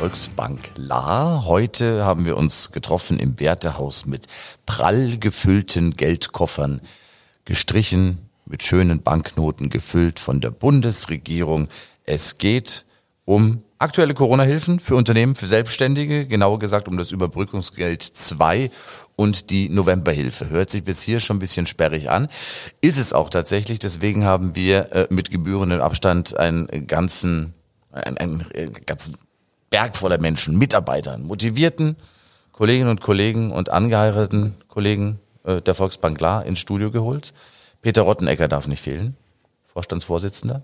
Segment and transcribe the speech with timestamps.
[0.00, 1.44] Volksbank La.
[1.44, 4.28] Heute haben wir uns getroffen im Wertehaus mit
[4.64, 6.80] prall gefüllten Geldkoffern,
[7.44, 8.16] gestrichen,
[8.46, 11.68] mit schönen Banknoten gefüllt von der Bundesregierung.
[12.04, 12.86] Es geht
[13.26, 18.70] um aktuelle Corona-Hilfen für Unternehmen, für Selbstständige, genauer gesagt um das Überbrückungsgeld 2
[19.16, 20.48] und die Novemberhilfe.
[20.48, 22.28] Hört sich bis hier schon ein bisschen sperrig an.
[22.80, 23.80] Ist es auch tatsächlich.
[23.80, 27.52] Deswegen haben wir äh, mit gebührendem Abstand einen ganzen,
[27.92, 29.18] einen, einen, einen ganzen
[29.70, 31.96] Berg voller Menschen, Mitarbeitern, motivierten
[32.52, 37.32] Kolleginnen und Kollegen und angeheirateten Kollegen äh, der Volksbank La ins Studio geholt.
[37.80, 39.16] Peter Rottenecker darf nicht fehlen,
[39.72, 40.62] Vorstandsvorsitzender.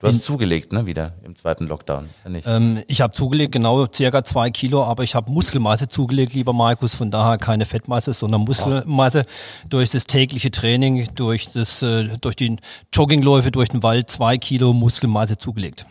[0.00, 2.08] Du hast zugelegt, ne, wieder im zweiten Lockdown.
[2.44, 6.96] Ähm, ich habe zugelegt, genau, circa zwei Kilo, aber ich habe Muskelmasse zugelegt, lieber Markus,
[6.96, 9.24] von daher keine Fettmasse, sondern Muskelmasse ja.
[9.70, 12.56] durch das tägliche Training, durch das, äh, durch die
[12.92, 15.86] Joggingläufe durch den Wald, zwei Kilo Muskelmasse zugelegt.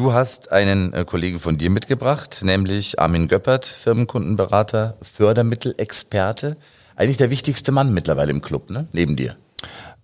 [0.00, 6.56] Du hast einen äh, Kollegen von dir mitgebracht, nämlich Armin Göppert, Firmenkundenberater, Fördermittelexperte.
[6.96, 8.88] Eigentlich der wichtigste Mann mittlerweile im Club, ne?
[8.92, 9.36] Neben dir.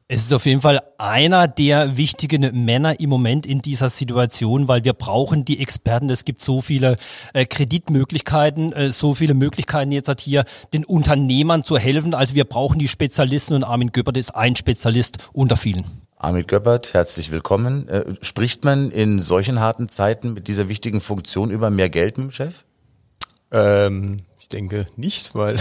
[0.07, 4.85] Es ist auf jeden Fall einer der wichtigen Männer im Moment in dieser Situation, weil
[4.85, 6.11] wir brauchen die Experten.
[6.11, 6.99] Es gibt so viele
[7.33, 10.45] äh, Kreditmöglichkeiten, äh, so viele Möglichkeiten jetzt hat hier
[10.75, 12.13] den Unternehmern zu helfen.
[12.13, 16.06] Also wir brauchen die Spezialisten und Armin Göppert ist ein Spezialist unter vielen.
[16.19, 17.89] Armin Göppert, herzlich willkommen.
[17.89, 22.29] Äh, spricht man in solchen harten Zeiten mit dieser wichtigen Funktion über mehr Geld mit
[22.29, 22.65] dem Chef?
[23.53, 25.57] Ähm, ich denke nicht, weil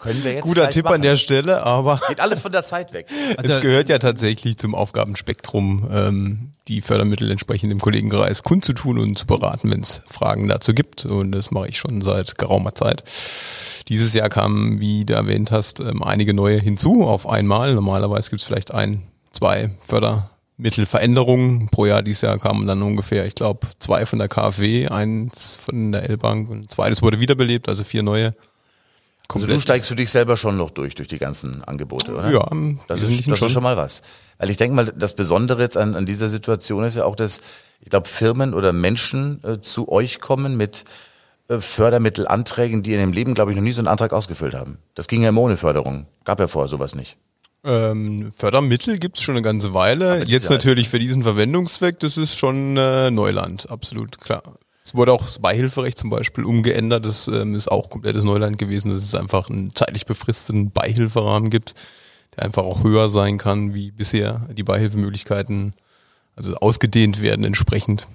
[0.00, 0.96] Können wir jetzt Guter Tipp machen.
[0.96, 3.06] an der Stelle, aber geht alles von der Zeit weg.
[3.36, 9.18] Also es gehört ja tatsächlich zum Aufgabenspektrum, ähm, die Fördermittel entsprechend im Kollegenkreis kundzutun und
[9.18, 11.04] zu beraten, wenn es Fragen dazu gibt.
[11.04, 13.02] Und das mache ich schon seit geraumer Zeit.
[13.88, 17.74] Dieses Jahr kamen, wie du erwähnt hast, ähm, einige neue hinzu auf einmal.
[17.74, 19.02] Normalerweise gibt es vielleicht ein,
[19.32, 22.02] zwei Fördermittelveränderungen pro Jahr.
[22.02, 26.50] Dieses Jahr kamen dann ungefähr, ich glaube, zwei von der KfW, eins von der L-Bank
[26.50, 28.34] und zweites wurde wiederbelebt, also vier neue.
[29.34, 32.30] Also du steigst für dich selber schon noch durch, durch die ganzen Angebote, oder?
[32.30, 32.48] Ja,
[32.88, 33.48] das, ist, das schon.
[33.48, 34.02] ist schon mal was.
[34.38, 37.40] Weil ich denke mal, das Besondere jetzt an, an dieser Situation ist ja auch, dass,
[37.80, 40.84] ich glaube, Firmen oder Menschen äh, zu euch kommen mit
[41.48, 44.78] äh, Fördermittelanträgen, die in dem Leben, glaube ich, noch nie so einen Antrag ausgefüllt haben.
[44.94, 46.06] Das ging ja immer ohne Förderung.
[46.24, 47.16] Gab ja vorher sowas nicht.
[47.62, 50.24] Ähm, Fördermittel gibt's schon eine ganze Weile.
[50.26, 54.42] Jetzt natürlich für diesen Verwendungszweck, das ist schon äh, Neuland, absolut klar.
[54.84, 57.04] Es wurde auch das Beihilferecht zum Beispiel umgeändert.
[57.04, 61.74] Das ähm, ist auch komplettes Neuland gewesen, dass es einfach einen zeitlich befristeten Beihilferahmen gibt,
[62.36, 65.74] der einfach auch höher sein kann, wie bisher die Beihilfemöglichkeiten,
[66.36, 68.08] also ausgedehnt werden entsprechend.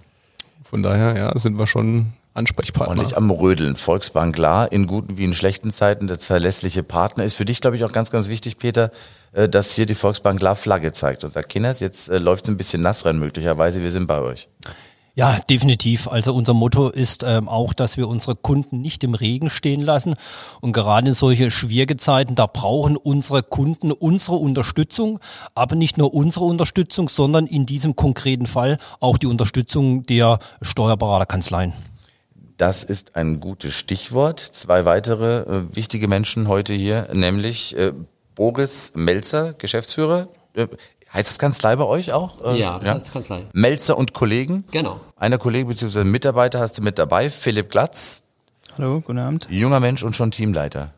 [0.63, 2.89] Von daher, ja, sind wir schon Ansprechpartner.
[2.89, 3.75] Ordentlich am Rödeln.
[3.77, 7.77] Volksbank klar, in guten wie in schlechten Zeiten der verlässliche Partner ist für dich, glaube
[7.77, 8.91] ich, auch ganz, ganz wichtig, Peter,
[9.31, 12.49] äh, dass hier die Volksbank klar Flagge zeigt und sagt, Kinders, jetzt äh, läuft es
[12.49, 14.49] ein bisschen nass rein möglicherweise, wir sind bei euch.
[15.17, 16.09] Ja, definitiv.
[16.09, 20.15] Also unser Motto ist ähm, auch, dass wir unsere Kunden nicht im Regen stehen lassen.
[20.59, 25.21] Und gerade in solche schwierige Zeiten, da brauchen unsere Kunden unsere Unterstützung,
[25.53, 31.71] aber nicht nur unsere Unterstützung, sondern in diesem konkreten Fall auch die Unterstützung der Steuerberaterkanzleien.
[32.57, 34.41] Das ist ein gutes Stichwort.
[34.41, 37.93] Zwei weitere äh, wichtige Menschen heute hier, nämlich äh,
[38.35, 40.27] Boris Melzer, Geschäftsführer.
[41.15, 42.43] Heißt das Kanzlei bei euch auch?
[42.43, 42.93] Äh, ja, das ja?
[42.95, 43.45] heißt Kanzlei.
[43.53, 44.65] Melzer und Kollegen?
[44.71, 44.99] Genau.
[45.15, 46.03] Einer Kollege bzw.
[46.03, 48.23] Mitarbeiter hast du mit dabei, Philipp Glatz.
[48.77, 49.47] Hallo, guten Abend.
[49.49, 50.93] Junger Mensch und schon Teamleiter.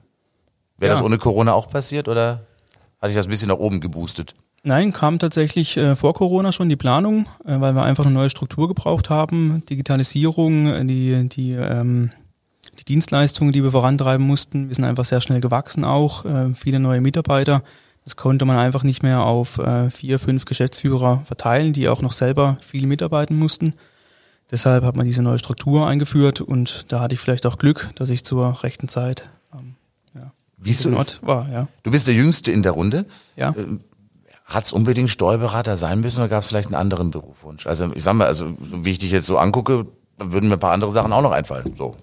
[0.80, 0.96] Wäre ja.
[0.96, 2.48] das ohne Corona auch passiert oder
[3.00, 4.34] hatte ich das ein bisschen nach oben geboostet?
[4.64, 8.32] Nein, kam tatsächlich äh, vor Corona schon die Planung, äh, weil wir einfach eine neue
[8.32, 9.64] Struktur gebraucht haben.
[9.70, 12.10] Digitalisierung, äh, die, die, ähm,
[12.80, 14.70] die Dienstleistungen, die wir vorantreiben mussten.
[14.70, 17.62] Wir sind einfach sehr schnell gewachsen auch, äh, viele neue Mitarbeiter.
[18.08, 22.14] Das konnte man einfach nicht mehr auf äh, vier, fünf Geschäftsführer verteilen, die auch noch
[22.14, 23.74] selber viel mitarbeiten mussten.
[24.50, 28.10] Deshalb hat man diese neue Struktur eingeführt und da hatte ich vielleicht auch Glück, dass
[28.10, 29.76] ich zur rechten Zeit ähm,
[30.16, 31.50] ja, Wie du Ort war.
[31.52, 31.68] Ja.
[31.84, 33.06] Du bist der Jüngste in der Runde.
[33.36, 33.50] Ja.
[33.50, 33.78] Äh,
[34.46, 37.68] hat es unbedingt Steuerberater sein müssen oder gab es vielleicht einen anderen Berufswunsch?
[37.68, 39.86] Also ich sag mal, also wie ich dich jetzt so angucke,
[40.18, 41.74] würden mir ein paar andere Sachen auch noch einfallen.
[41.78, 41.98] So.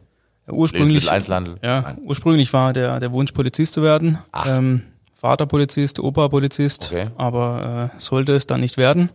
[0.47, 4.19] Ja, ursprünglich, ja, ursprünglich war der, der Wunsch, Polizist zu werden.
[4.47, 4.83] Ähm,
[5.25, 7.09] Vater Polizist, Opa Polizist, okay.
[7.17, 9.09] aber äh, sollte es dann nicht werden,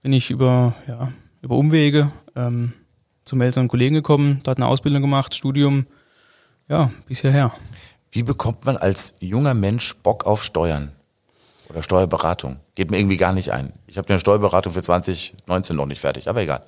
[0.00, 1.12] bin ich über, ja,
[1.42, 2.72] über Umwege ähm,
[3.26, 5.84] zum älteren Kollegen gekommen, dort eine Ausbildung gemacht, Studium,
[6.66, 7.52] ja, bis hierher.
[8.10, 10.92] Wie bekommt man als junger Mensch Bock auf Steuern
[11.68, 12.60] oder Steuerberatung?
[12.74, 13.74] Geht mir irgendwie gar nicht ein.
[13.86, 16.64] Ich habe eine Steuerberatung für 2019 noch nicht fertig, aber egal.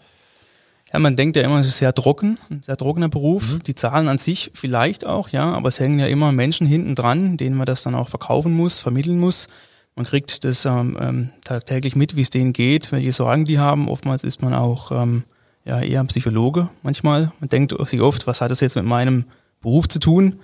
[0.94, 3.55] Ja, man denkt ja immer, es ist sehr trocken, ein sehr trockener Beruf.
[3.55, 3.62] Mhm.
[3.64, 7.37] Die Zahlen an sich vielleicht auch, ja, aber es hängen ja immer Menschen hinten dran,
[7.37, 9.49] denen man das dann auch verkaufen muss, vermitteln muss.
[9.96, 13.88] Man kriegt das ähm, ähm, tagtäglich mit, wie es denen geht, welche Sorgen die haben.
[13.88, 15.25] Oftmals ist man auch ähm,
[15.64, 17.32] ja, eher ein Psychologe manchmal.
[17.40, 19.25] Man denkt sich oft, was hat das jetzt mit meinem
[19.62, 20.38] Beruf zu tun?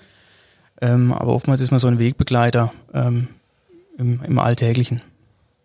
[0.80, 3.28] Ähm, aber oftmals ist man so ein Wegbegleiter ähm,
[3.98, 5.00] im, im Alltäglichen.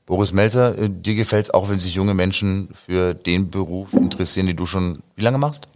[0.06, 4.48] Boris Melzer, äh, dir gefällt es auch, wenn sich junge Menschen für den Beruf interessieren,
[4.48, 5.68] den du schon wie lange machst?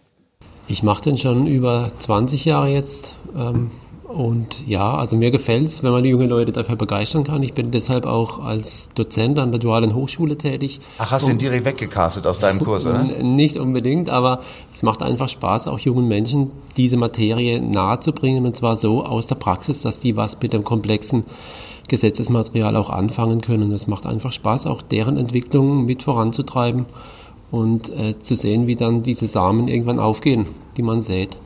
[0.68, 3.16] Ich mache den schon über 20 Jahre jetzt.
[3.36, 3.72] Ähm,
[4.10, 7.44] und ja, also mir gefällt es, wenn man die jungen Leute dafür begeistern kann.
[7.44, 10.80] Ich bin deshalb auch als Dozent an der Dualen Hochschule tätig.
[10.98, 13.04] Ach, hast du ihn direkt weggecastet aus deinem Kurs, oder?
[13.24, 14.42] Nicht unbedingt, aber
[14.74, 19.36] es macht einfach Spaß, auch jungen Menschen diese Materie nahezubringen und zwar so aus der
[19.36, 21.26] Praxis, dass die was mit dem komplexen
[21.90, 23.72] Gesetzesmaterial auch anfangen können.
[23.72, 26.86] Es macht einfach Spaß, auch deren Entwicklung mit voranzutreiben
[27.52, 30.46] und äh, zu sehen, wie dann diese Samen irgendwann aufgehen,
[30.78, 31.38] die man sät.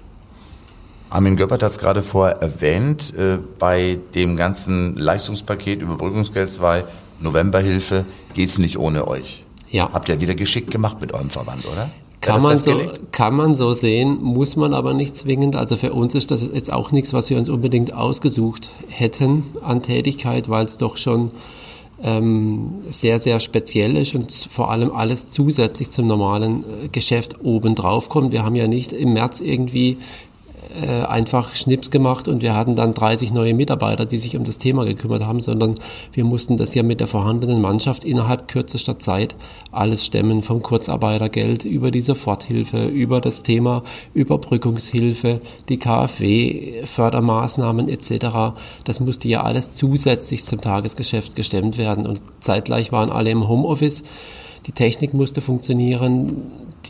[1.10, 6.84] Armin Göppert hat es gerade vorher erwähnt, äh, bei dem ganzen Leistungspaket Überbrückungsgeld 2,
[7.20, 9.46] Novemberhilfe, geht es nicht ohne euch.
[9.70, 9.90] Ja.
[9.94, 11.90] Habt ihr wieder geschickt gemacht mit eurem Verband, oder?
[12.24, 12.82] Kann man, so,
[13.12, 15.56] kann man so sehen, muss man aber nicht zwingend.
[15.56, 19.82] Also für uns ist das jetzt auch nichts, was wir uns unbedingt ausgesucht hätten an
[19.82, 21.32] Tätigkeit, weil es doch schon
[22.02, 28.10] ähm, sehr, sehr speziell ist und vor allem alles zusätzlich zum normalen äh, Geschäft obendrauf
[28.10, 28.32] kommt.
[28.32, 29.98] Wir haben ja nicht im März irgendwie
[30.82, 34.58] äh, einfach Schnips gemacht und wir hatten dann 30 neue Mitarbeiter, die sich um das
[34.58, 35.76] Thema gekümmert haben, sondern
[36.14, 39.36] wir mussten das ja mit der vorhandenen Mannschaft innerhalb kürzester Zeit
[39.72, 43.84] alles stemmen, vom Kurzarbeitergeld über die Soforthilfe, über das Thema
[44.14, 48.56] Überbrückungshilfe, die KfW, Fördermaßnahmen etc.
[48.84, 54.04] Das musste ja alles zusätzlich zum Tagesgeschäft gestemmt werden und zeitgleich waren alle im Homeoffice.
[54.66, 56.42] Die Technik musste funktionieren,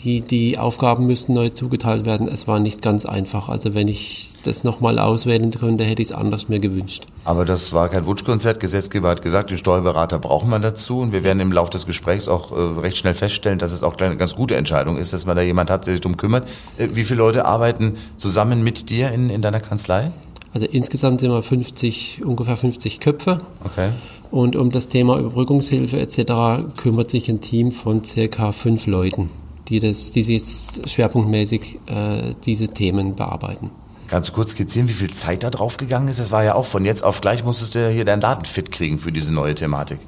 [0.04, 2.28] die, die Aufgaben müssen neu zugeteilt werden.
[2.28, 3.50] Es war nicht ganz einfach.
[3.50, 7.08] Also wenn ich das nochmal auswählen könnte, hätte ich es anders mir gewünscht.
[7.26, 8.60] Aber das war kein Wunschkonzert.
[8.60, 11.00] Gesetzgeber hat gesagt, den Steuerberater braucht man dazu.
[11.00, 13.98] Und wir werden im Laufe des Gesprächs auch äh, recht schnell feststellen, dass es auch
[13.98, 16.48] eine ganz gute Entscheidung ist, dass man da jemand hat, der sich darum kümmert.
[16.78, 20.12] Äh, wie viele Leute arbeiten zusammen mit dir in, in deiner Kanzlei?
[20.54, 23.42] Also insgesamt sind wir 50, ungefähr 50 Köpfe.
[23.64, 23.92] Okay.
[24.32, 26.78] Und um das Thema Überbrückungshilfe etc.
[26.78, 29.30] kümmert sich ein Team von circa fünf Leuten
[29.70, 33.72] die, das, die jetzt schwerpunktmäßig äh, diese Themen bearbeiten.
[34.08, 36.20] Kannst du kurz skizzieren, wie viel Zeit da drauf gegangen ist?
[36.20, 39.00] Das war ja auch von jetzt auf gleich musstest du hier deinen Daten fit kriegen
[39.00, 40.00] für diese neue Thematik.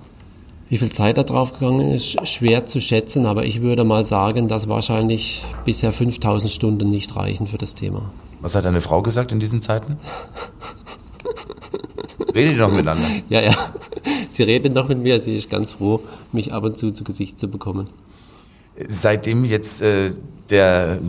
[0.67, 4.47] Wie viel Zeit da drauf gegangen ist, schwer zu schätzen, aber ich würde mal sagen,
[4.47, 8.11] dass wahrscheinlich bisher 5000 Stunden nicht reichen für das Thema.
[8.41, 9.97] Was hat deine Frau gesagt in diesen Zeiten?
[12.33, 13.07] Redet noch miteinander?
[13.29, 13.55] Ja, ja.
[14.29, 15.19] Sie redet noch mit mir.
[15.21, 16.01] Sie ist ganz froh,
[16.31, 17.89] mich ab und zu zu Gesicht zu bekommen
[18.87, 20.11] seitdem jetzt äh,
[20.49, 20.99] der,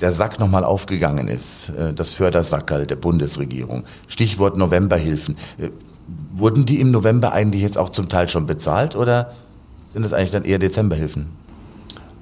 [0.00, 5.68] der Sack nochmal aufgegangen ist, äh, das Fördersackerl der Bundesregierung, Stichwort Novemberhilfen, äh,
[6.32, 9.32] wurden die im November eigentlich jetzt auch zum Teil schon bezahlt oder
[9.86, 11.26] sind das eigentlich dann eher Dezemberhilfen?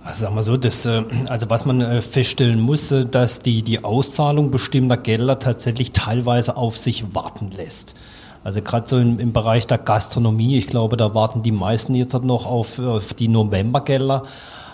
[0.02, 3.84] Also sagen wir so, das, äh, also was man äh, feststellen muss, dass die, die
[3.84, 7.94] Auszahlung bestimmter Gelder tatsächlich teilweise auf sich warten lässt.
[8.42, 12.14] Also gerade so im, im, Bereich der Gastronomie, ich glaube, da warten die meisten jetzt
[12.14, 14.22] noch auf, auf die Novembergelder.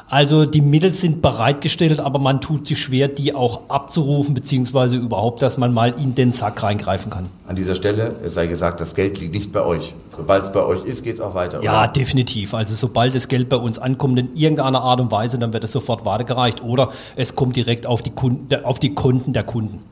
[0.09, 5.43] Also die Mittel sind bereitgestellt, aber man tut sich schwer, die auch abzurufen, beziehungsweise überhaupt,
[5.43, 7.27] dass man mal in den Sack reingreifen kann.
[7.49, 9.95] An dieser Stelle es sei gesagt, das Geld liegt nicht bei euch.
[10.17, 11.61] Sobald es bei euch ist, geht es auch weiter.
[11.63, 11.93] Ja, oder?
[11.93, 12.55] definitiv.
[12.55, 15.73] Also sobald das Geld bei uns ankommt in irgendeiner Art und Weise, dann wird es
[15.73, 19.83] sofort weitergereicht oder es kommt direkt auf die, Kunden, auf die Konten der Kunden.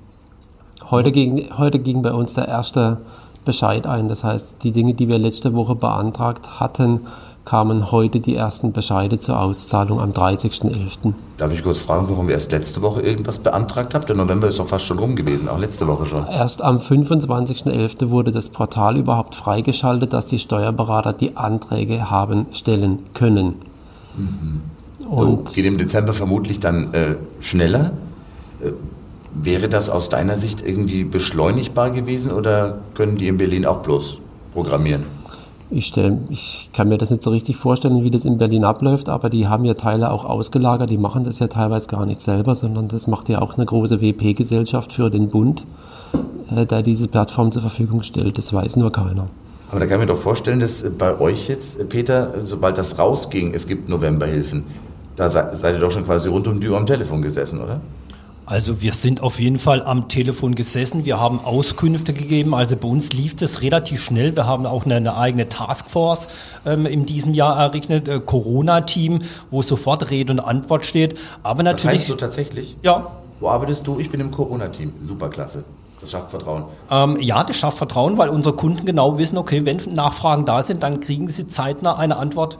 [0.91, 2.99] Heute ging, heute ging bei uns der erste
[3.45, 4.09] Bescheid ein.
[4.09, 7.01] Das heißt, die Dinge, die wir letzte Woche beantragt hatten,
[7.45, 11.13] kamen heute die ersten Bescheide zur Auszahlung am 30.11.
[11.37, 14.09] Darf ich kurz fragen, warum ihr erst letzte Woche irgendwas beantragt habt?
[14.09, 16.27] Der November ist doch fast schon rum gewesen, auch letzte Woche schon.
[16.27, 18.11] Erst am 25.11.
[18.11, 23.57] wurde das Portal überhaupt freigeschaltet, dass die Steuerberater die Anträge haben stellen können.
[24.17, 24.63] Mhm.
[25.07, 27.93] Und so, geht im Dezember vermutlich dann äh, schneller.
[28.63, 28.71] Äh,
[29.35, 34.19] wäre das aus deiner Sicht irgendwie beschleunigbar gewesen oder können die in Berlin auch bloß
[34.53, 35.05] programmieren?
[35.75, 39.09] Ich, stell, ich kann mir das nicht so richtig vorstellen, wie das in Berlin abläuft,
[39.09, 40.89] aber die haben ja Teile auch ausgelagert.
[40.89, 44.01] Die machen das ja teilweise gar nicht selber, sondern das macht ja auch eine große
[44.01, 45.67] WP-Gesellschaft für den Bund,
[46.55, 48.39] äh, der diese Plattform zur Verfügung stellt.
[48.39, 49.27] Das weiß nur keiner.
[49.71, 53.53] Aber da kann ich mir doch vorstellen, dass bei euch jetzt, Peter, sobald das rausging,
[53.53, 54.63] es gibt Novemberhilfen,
[55.17, 57.81] da seid ihr doch schon quasi rund um die Uhr am Telefon gesessen, oder?
[58.47, 62.87] Also wir sind auf jeden Fall am Telefon gesessen, wir haben Auskünfte gegeben, also bei
[62.87, 64.37] uns lief das relativ schnell.
[64.37, 66.29] Wir haben auch eine, eine eigene Taskforce
[66.67, 69.21] ähm, in diesem Jahr errichtet, äh, Corona-Team,
[69.51, 71.19] wo sofort Rede und Antwort steht.
[71.43, 71.93] Aber natürlich.
[71.93, 72.77] Das heißt du tatsächlich?
[72.83, 73.13] Ja.
[73.41, 73.99] Wo arbeitest du?
[73.99, 74.93] Ich bin im Corona-Team.
[75.01, 75.65] Superklasse.
[76.01, 76.65] Das schafft Vertrauen.
[76.91, 80.83] Ähm, ja, das schafft Vertrauen, weil unsere Kunden genau wissen, okay, wenn Nachfragen da sind,
[80.83, 82.59] dann kriegen sie zeitnah eine Antwort.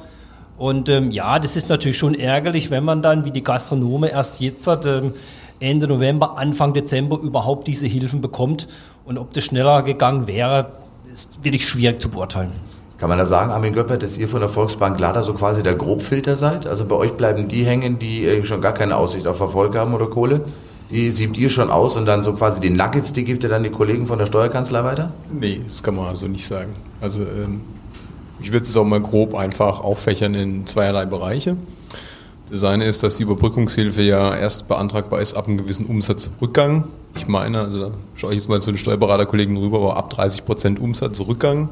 [0.57, 4.41] Und ähm, ja, das ist natürlich schon ärgerlich, wenn man dann wie die Gastronome erst
[4.41, 5.13] jetzt hat, ähm,
[5.61, 8.67] Ende November, Anfang Dezember überhaupt diese Hilfen bekommt.
[9.05, 10.73] Und ob das schneller gegangen wäre,
[11.13, 12.53] ist wirklich schwierig zu beurteilen.
[12.99, 15.75] Kann man da sagen, Armin Göppert, dass ihr von der Volksbank Lada so quasi der
[15.75, 16.67] Grobfilter seid?
[16.67, 19.95] Also bei euch bleiben die hängen, die äh, schon gar keine Aussicht auf Erfolg haben
[19.95, 20.43] oder Kohle?
[20.91, 23.65] Die siebt ihr schon aus und dann so quasi die Nuggets, die gibt ihr dann
[23.65, 25.11] die Kollegen von der Steuerkanzlei weiter?
[25.33, 26.75] Nee, das kann man so nicht sagen.
[27.01, 27.63] Also ähm,
[28.41, 31.57] ich würde es auch mal grob einfach auffächern in zweierlei Bereiche.
[32.51, 36.85] Das eine ist, dass die Überbrückungshilfe ja erst beantragbar ist ab einem gewissen Umsatzrückgang.
[37.17, 40.45] Ich meine, also da schaue ich jetzt mal zu den Steuerberaterkollegen rüber, aber ab 30
[40.45, 41.69] Prozent Umsatzrückgang.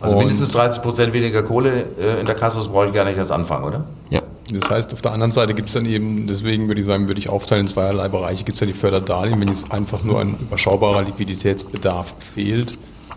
[0.00, 3.16] Also mindestens 30 Prozent weniger Kohle äh, in der Kasse, das brauche ich gar nicht
[3.16, 3.84] erst anfangen, oder?
[4.10, 4.20] Ja.
[4.50, 7.18] Das heißt, auf der anderen Seite gibt es dann eben, deswegen würde ich sagen, würde
[7.18, 10.36] ich aufteilen in zweierlei Bereiche, gibt es ja die Förderdarlehen, wenn jetzt einfach nur ein
[10.38, 12.74] überschaubarer Liquiditätsbedarf fehlt,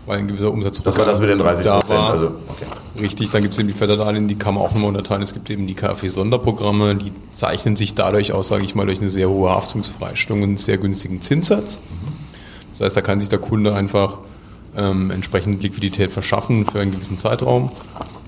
[0.08, 2.00] weil ein gewisser Umsatz Das war das mit den 30 da Prozent.
[2.00, 2.64] Also, okay.
[2.98, 5.22] Richtig, dann gibt es eben die Förderdarlehen, die kann man auch nochmal unterteilen.
[5.22, 9.10] Es gibt eben die KfW-Sonderprogramme, die zeichnen sich dadurch aus, sage ich mal, durch eine
[9.10, 11.78] sehr hohe Haftungsfreistellung und einen sehr günstigen Zinssatz.
[12.72, 14.18] Das heißt, da kann sich der Kunde einfach
[14.76, 17.70] ähm, entsprechend Liquidität verschaffen für einen gewissen Zeitraum.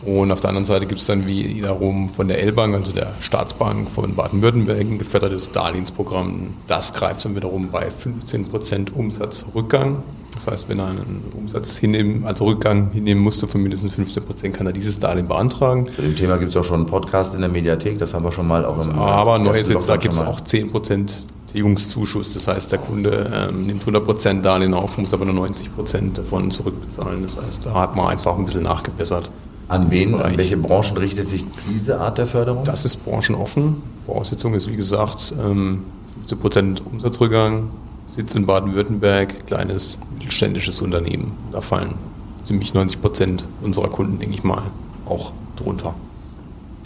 [0.04, 3.90] Und auf der anderen Seite gibt es dann wiederum von der L-Bank, also der Staatsbank
[3.90, 6.54] von Baden-Württemberg, ein gefördertes Darlehensprogramm.
[6.66, 10.02] Das greift dann wiederum bei 15% Umsatzrückgang.
[10.34, 14.66] Das heißt, wenn er einen Umsatz hinnehmen, also Rückgang hinnehmen musste von mindestens 15%, kann
[14.66, 15.88] er dieses Darlehen beantragen.
[15.94, 18.32] Zu dem Thema gibt es auch schon einen Podcast in der Mediathek, das haben wir
[18.32, 22.34] schon mal auch im Aber neu ist jetzt, da gibt es auch 10% Tilgungszuschuss.
[22.34, 27.22] Das heißt, der Kunde ähm, nimmt 100% Darlehen auf, muss aber nur 90% davon zurückbezahlen.
[27.22, 29.30] Das heißt, da hat man einfach ein bisschen nachgebessert.
[29.68, 32.64] An wen, an welche Branchen richtet sich diese Art der Förderung?
[32.64, 33.76] Das ist branchenoffen.
[34.04, 35.84] Voraussetzung ist, wie gesagt, ähm,
[36.28, 37.70] 15% Umsatzrückgang,
[38.10, 41.30] Sitz in Baden-Württemberg, kleines mittelständisches Unternehmen.
[41.52, 41.94] Da fallen
[42.42, 44.64] ziemlich 90% unserer Kunden, denke ich mal,
[45.06, 45.94] auch drunter.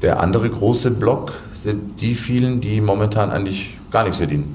[0.03, 4.55] Der andere große Block sind die vielen, die momentan eigentlich gar nichts verdienen.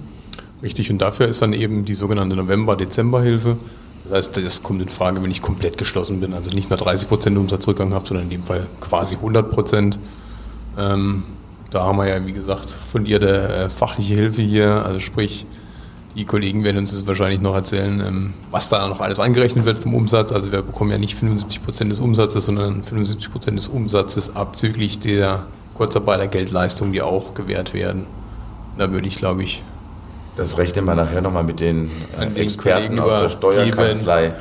[0.61, 3.57] Richtig, und dafür ist dann eben die sogenannte November-Dezember-Hilfe.
[4.03, 7.35] Das heißt, das kommt in Frage, wenn ich komplett geschlossen bin, also nicht nur 30%
[7.35, 9.97] Umsatzrückgang habe, sondern in dem Fall quasi 100%.
[10.77, 11.23] Ähm,
[11.71, 15.47] da haben wir ja, wie gesagt, fundierte äh, fachliche Hilfe hier, also sprich,
[16.16, 19.78] die Kollegen werden uns das wahrscheinlich noch erzählen, ähm, was da noch alles angerechnet wird
[19.78, 20.32] vom Umsatz.
[20.32, 26.94] Also wir bekommen ja nicht 75% des Umsatzes, sondern 75% des Umsatzes abzüglich der Kurzarbeitergeldleistungen,
[26.94, 28.06] die auch gewährt werden.
[28.78, 29.63] Da würde ich, glaube ich,
[30.36, 31.86] Das rechnen wir nachher nochmal mit den,
[32.20, 33.30] äh, den Experten aus der.
[33.30, 34.34] Steuerkanzlei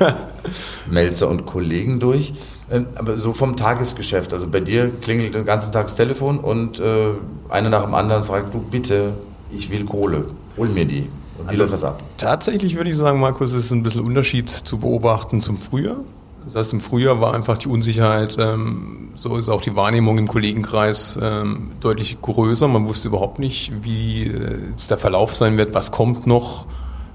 [0.89, 2.33] Melzer und Kollegen durch.
[2.71, 6.79] Ähm, aber so vom Tagesgeschäft, also bei dir klingelt den ganzen Tag das Telefon und
[6.79, 7.09] äh,
[7.49, 9.13] einer nach dem anderen fragt, du bitte,
[9.51, 10.25] ich will Kohle,
[10.57, 11.09] hol mir die.
[11.39, 12.01] Und wie Also- läuft das ab?
[12.17, 15.97] Tatsächlich würde ich sagen, Markus, es ist ein bisschen Unterschied zu beobachten zum Frühjahr.
[16.45, 20.27] Das heißt, im Frühjahr war einfach die Unsicherheit, ähm, so ist auch die Wahrnehmung im
[20.27, 22.67] Kollegenkreis ähm, deutlich größer.
[22.67, 26.65] Man wusste überhaupt nicht, wie äh, jetzt der Verlauf sein wird, was kommt noch.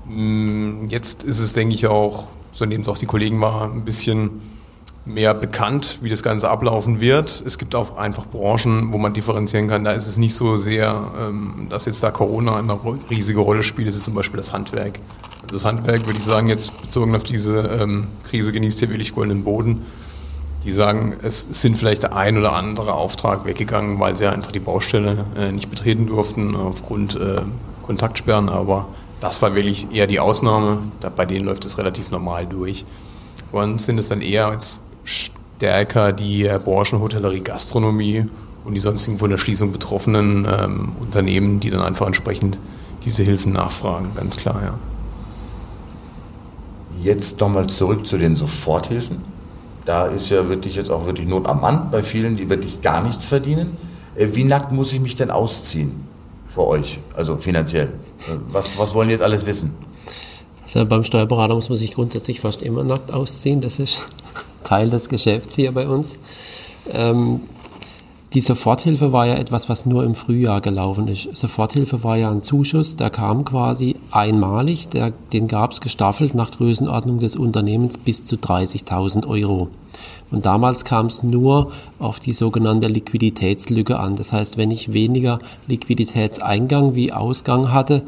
[0.08, 3.84] Mm, Jetzt ist es, denke ich, auch, so nehmen es auch die Kollegen wahr, ein
[3.84, 4.42] bisschen
[5.06, 7.42] mehr bekannt, wie das Ganze ablaufen wird.
[7.46, 9.84] Es gibt auch einfach Branchen, wo man differenzieren kann.
[9.84, 12.78] Da ist es nicht so sehr, ähm, dass jetzt da Corona eine
[13.10, 13.88] riesige Rolle spielt.
[13.88, 14.98] Es ist zum Beispiel das Handwerk.
[15.42, 19.14] Also das Handwerk, würde ich sagen, jetzt bezogen auf diese ähm, Krise genießt hier wirklich
[19.14, 19.84] goldenen Boden.
[20.64, 24.60] Die sagen, es sind vielleicht der ein oder andere Auftrag weggegangen, weil sie einfach die
[24.60, 27.42] Baustelle äh, nicht betreten durften aufgrund äh,
[27.82, 28.48] Kontaktsperren.
[28.48, 28.88] Aber
[29.20, 30.78] das war wirklich eher die Ausnahme.
[31.14, 32.86] Bei denen läuft es relativ normal durch.
[33.52, 38.26] Und sind es dann eher als stärker die äh, Branchen Hotellerie, Gastronomie
[38.64, 42.58] und die sonstigen von der Schließung betroffenen ähm, Unternehmen, die dann einfach entsprechend
[43.04, 44.74] diese Hilfen nachfragen, ganz klar, ja.
[47.02, 49.18] Jetzt nochmal zurück zu den Soforthilfen.
[49.84, 53.02] Da ist ja wirklich jetzt auch wirklich Not am Mann bei vielen, die wirklich gar
[53.02, 53.76] nichts verdienen.
[54.14, 55.92] Äh, Wie nackt muss ich mich denn ausziehen
[56.46, 57.88] für euch, also finanziell?
[58.28, 59.74] Äh, Was, was wollen die jetzt alles wissen?
[60.64, 63.60] Also beim Steuerberater muss man sich grundsätzlich fast immer nackt ausziehen.
[63.60, 64.08] Das ist
[64.64, 66.18] Teil des Geschäfts hier bei uns.
[66.92, 67.40] Ähm,
[68.34, 71.28] die Soforthilfe war ja etwas, was nur im Frühjahr gelaufen ist.
[71.36, 76.50] Soforthilfe war ja ein Zuschuss, der kam quasi einmalig, der, den gab es gestaffelt nach
[76.50, 79.68] Größenordnung des Unternehmens bis zu 30.000 Euro.
[80.32, 84.16] Und damals kam es nur auf die sogenannte Liquiditätslücke an.
[84.16, 88.02] Das heißt, wenn ich weniger Liquiditätseingang wie Ausgang hatte,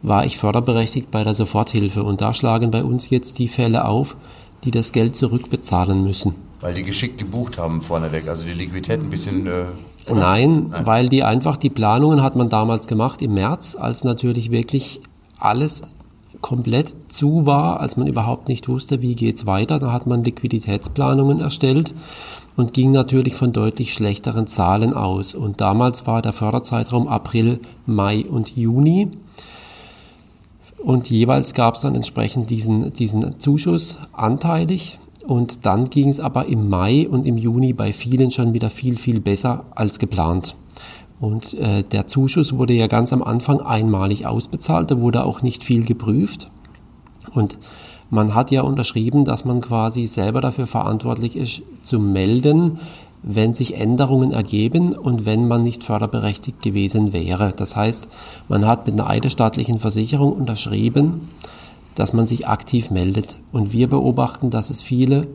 [0.00, 2.02] war ich förderberechtigt bei der Soforthilfe.
[2.02, 4.16] Und da schlagen bei uns jetzt die Fälle auf,
[4.64, 6.34] die das Geld zurückbezahlen müssen.
[6.60, 9.46] Weil die geschickt gebucht haben vorneweg, also die Liquidität ein bisschen.
[9.46, 9.64] Äh,
[10.12, 14.50] Nein, Nein, weil die einfach, die Planungen hat man damals gemacht im März, als natürlich
[14.50, 15.00] wirklich
[15.38, 15.82] alles
[16.40, 19.78] komplett zu war, als man überhaupt nicht wusste, wie geht's weiter.
[19.78, 21.94] Da hat man Liquiditätsplanungen erstellt
[22.56, 25.34] und ging natürlich von deutlich schlechteren Zahlen aus.
[25.34, 29.08] Und damals war der Förderzeitraum April, Mai und Juni.
[30.84, 34.98] Und jeweils gab es dann entsprechend diesen, diesen Zuschuss anteilig.
[35.26, 38.96] Und dann ging es aber im Mai und im Juni bei vielen schon wieder viel,
[38.96, 40.56] viel besser als geplant.
[41.20, 45.64] Und äh, der Zuschuss wurde ja ganz am Anfang einmalig ausbezahlt, da wurde auch nicht
[45.64, 46.46] viel geprüft.
[47.34, 47.58] Und
[48.08, 52.78] man hat ja unterschrieben, dass man quasi selber dafür verantwortlich ist, zu melden,
[53.22, 57.52] wenn sich Änderungen ergeben und wenn man nicht förderberechtigt gewesen wäre.
[57.54, 58.08] Das heißt,
[58.48, 61.28] man hat mit einer eidesstaatlichen Versicherung unterschrieben,
[61.94, 63.36] dass man sich aktiv meldet.
[63.52, 65.26] Und wir beobachten, dass es viele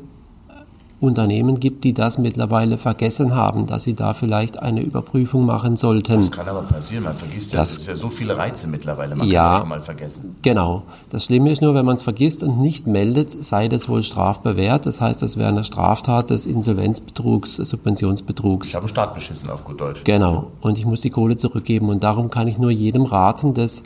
[1.01, 6.17] Unternehmen gibt, die das mittlerweile vergessen haben, dass sie da vielleicht eine Überprüfung machen sollten.
[6.17, 9.27] Das kann aber passieren, man vergisst ja, das, ist ja so viele Reize mittlerweile, man
[9.27, 10.35] ja, kann das schon mal vergessen.
[10.41, 10.83] Genau.
[11.09, 14.85] Das Schlimme ist nur, wenn man es vergisst und nicht meldet, sei das wohl strafbewehrt.
[14.85, 18.69] Das heißt, das wäre eine Straftat des Insolvenzbetrugs, Subventionsbetrugs.
[18.69, 20.03] Ich habe einen Staat beschissen, auf gut Deutsch.
[20.05, 20.51] Genau.
[20.61, 21.89] Und ich muss die Kohle zurückgeben.
[21.89, 23.83] Und darum kann ich nur jedem raten, das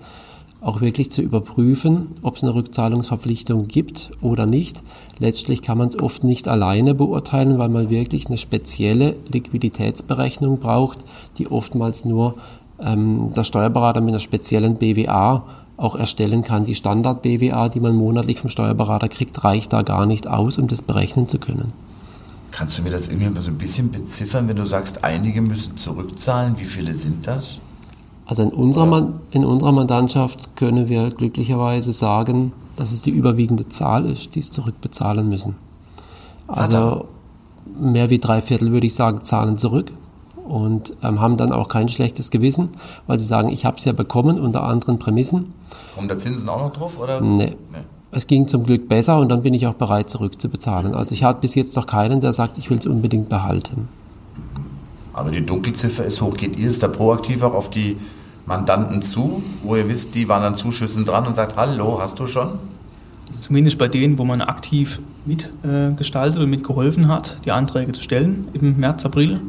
[0.62, 4.84] auch wirklich zu überprüfen, ob es eine Rückzahlungsverpflichtung gibt oder nicht.
[5.18, 11.00] Letztlich kann man es oft nicht alleine beurteilen, weil man wirklich eine spezielle Liquiditätsberechnung braucht,
[11.38, 12.36] die oftmals nur
[12.80, 15.44] ähm, der Steuerberater mit einer speziellen BWA
[15.78, 16.66] auch erstellen kann.
[16.66, 20.82] Die Standard-BWA, die man monatlich vom Steuerberater kriegt, reicht da gar nicht aus, um das
[20.82, 21.72] berechnen zu können.
[22.51, 26.58] Kannst du mir das irgendwie so ein bisschen beziffern, wenn du sagst, einige müssen zurückzahlen?
[26.58, 27.60] Wie viele sind das?
[28.29, 34.05] Also in unserer, in unserer Mandantschaft können wir glücklicherweise sagen, dass es die überwiegende Zahl
[34.05, 35.55] ist, die es zurückbezahlen müssen.
[36.48, 37.05] Also
[37.80, 39.91] mehr wie drei Viertel, würde ich sagen, zahlen zurück
[40.47, 42.69] und ähm, haben dann auch kein schlechtes Gewissen,
[43.08, 45.51] weil sie sagen, ich habe es ja bekommen unter anderen Prämissen.
[45.95, 46.99] Kommen da Zinsen auch noch drauf?
[46.99, 47.21] Oder?
[47.21, 47.56] Nee.
[47.71, 47.80] nee.
[48.12, 50.93] Es ging zum Glück besser und dann bin ich auch bereit zurückzubezahlen.
[50.93, 53.88] Also ich hatte bis jetzt noch keinen, der sagt, ich will es unbedingt behalten.
[55.13, 56.38] Aber die Dunkelziffer ist hoch.
[56.38, 57.97] Geht ihr es da proaktiv auch auf die
[58.49, 62.25] Mandanten zu, wo ihr wisst, die waren an Zuschüssen dran und sagt, hallo, hast du
[62.25, 62.57] schon?
[63.27, 68.01] Also zumindest bei denen, wo man aktiv mitgestaltet äh, und mitgeholfen hat, die Anträge zu
[68.01, 69.39] stellen im März, April.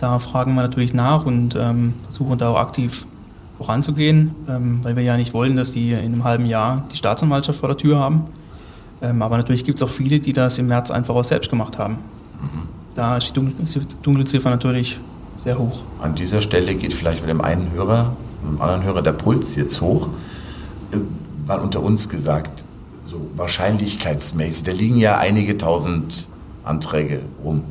[0.00, 3.06] Da fragen wir natürlich nach und ähm, versuchen da auch aktiv
[3.58, 7.60] voranzugehen, ähm, weil wir ja nicht wollen, dass die in einem halben Jahr die Staatsanwaltschaft
[7.60, 8.24] vor der Tür haben.
[9.02, 11.78] Ähm, aber natürlich gibt es auch viele, die das im März einfach auch selbst gemacht
[11.78, 11.98] haben.
[12.40, 12.62] Mhm.
[12.94, 13.52] Da ist die
[14.02, 14.98] Dunkelziffer natürlich
[15.36, 15.82] sehr hoch.
[16.00, 19.56] An dieser Stelle geht vielleicht mit dem einen Hörer mit dem anderen Hörer der Puls
[19.56, 20.08] jetzt hoch.
[20.92, 20.98] Äh,
[21.46, 22.64] mal unter uns gesagt,
[23.06, 26.28] so wahrscheinlichkeitsmäßig, da liegen ja einige tausend
[26.64, 27.64] Anträge rum.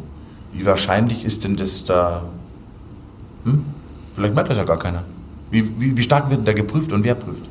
[0.52, 2.24] Wie wahrscheinlich ist denn das da?
[3.44, 3.64] Hm?
[4.16, 5.04] Vielleicht meint das ja gar keiner.
[5.52, 7.44] Wie, wie, wie stark wird denn da geprüft und wer prüft?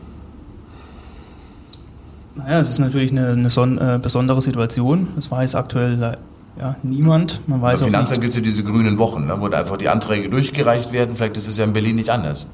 [2.34, 5.08] Naja, es ist natürlich eine, eine son, äh, besondere Situation.
[5.14, 6.18] Das weiß aktuell
[6.58, 7.40] ja, niemand.
[7.46, 9.88] Man weiß Bei Finanzamt gibt es ja diese grünen Wochen, ne, wo da einfach die
[9.88, 11.14] Anträge durchgereicht werden.
[11.14, 12.46] Vielleicht ist es ja in Berlin nicht anders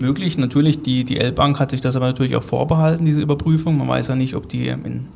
[0.00, 0.38] möglich.
[0.38, 3.78] Natürlich, die, die L-Bank hat sich das aber natürlich auch vorbehalten, diese Überprüfung.
[3.78, 5.06] Man weiß ja nicht, ob die in,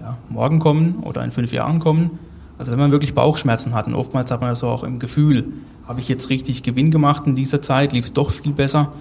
[0.00, 2.18] ja, morgen kommen oder in fünf Jahren kommen.
[2.58, 5.46] Also wenn man wirklich Bauchschmerzen hat, und oftmals hat man das auch im Gefühl,
[5.88, 8.92] habe ich jetzt richtig Gewinn gemacht in dieser Zeit, lief es doch viel besser,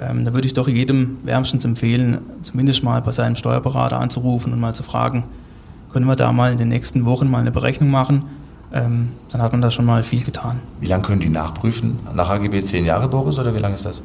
[0.00, 4.60] ähm, da würde ich doch jedem wärmstens empfehlen, zumindest mal bei seinem Steuerberater anzurufen und
[4.60, 5.24] mal zu fragen,
[5.92, 8.24] können wir da mal in den nächsten Wochen mal eine Berechnung machen?
[8.72, 10.60] Ähm, dann hat man da schon mal viel getan.
[10.80, 11.98] Wie lange können die nachprüfen?
[12.14, 14.02] Nach AGB 10 Jahre, Boris, oder wie lange ist das?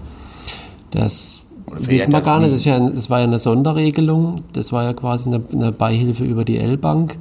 [0.94, 2.54] Das wissen wir gar nicht.
[2.54, 4.44] Das, ja, das, war ja eine Sonderregelung.
[4.54, 7.18] Das war ja quasi eine, eine Beihilfe über die L-Bank.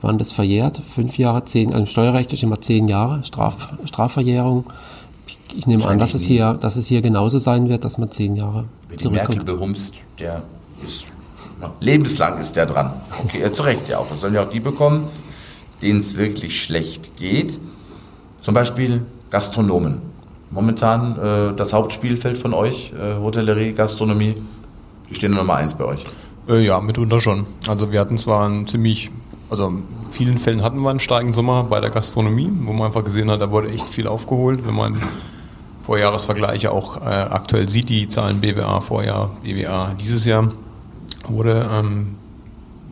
[0.00, 0.80] Wann das verjährt?
[0.88, 4.64] Fünf Jahre, zehn, also Steuerrecht ist immer zehn Jahre, Straf, Strafverjährung.
[5.26, 8.10] Ich, ich nehme an, dass es, hier, dass es hier genauso sein wird, dass man
[8.10, 10.42] zehn Jahre Wer die Merkel behumst, der
[10.84, 11.08] ist,
[11.80, 12.92] lebenslang ist der dran.
[13.24, 14.08] Okay, zu Recht ja auch.
[14.08, 15.08] Das sollen ja auch die bekommen,
[15.82, 17.58] denen es wirklich schlecht geht.
[18.40, 20.00] Zum Beispiel Gastronomen
[20.50, 24.36] momentan äh, das Hauptspielfeld von euch, äh, Hotellerie, Gastronomie?
[25.10, 26.04] Die stehen Nummer eins bei euch.
[26.48, 27.46] Äh, ja, mitunter schon.
[27.66, 29.10] Also wir hatten zwar einen ziemlich,
[29.50, 33.04] also in vielen Fällen hatten wir einen starken Sommer bei der Gastronomie, wo man einfach
[33.04, 34.66] gesehen hat, da wurde echt viel aufgeholt.
[34.66, 35.02] Wenn man
[35.82, 40.52] Vorjahresvergleiche auch äh, aktuell sieht, die Zahlen BWA Vorjahr, BWA dieses Jahr,
[41.26, 42.16] wurde ähm,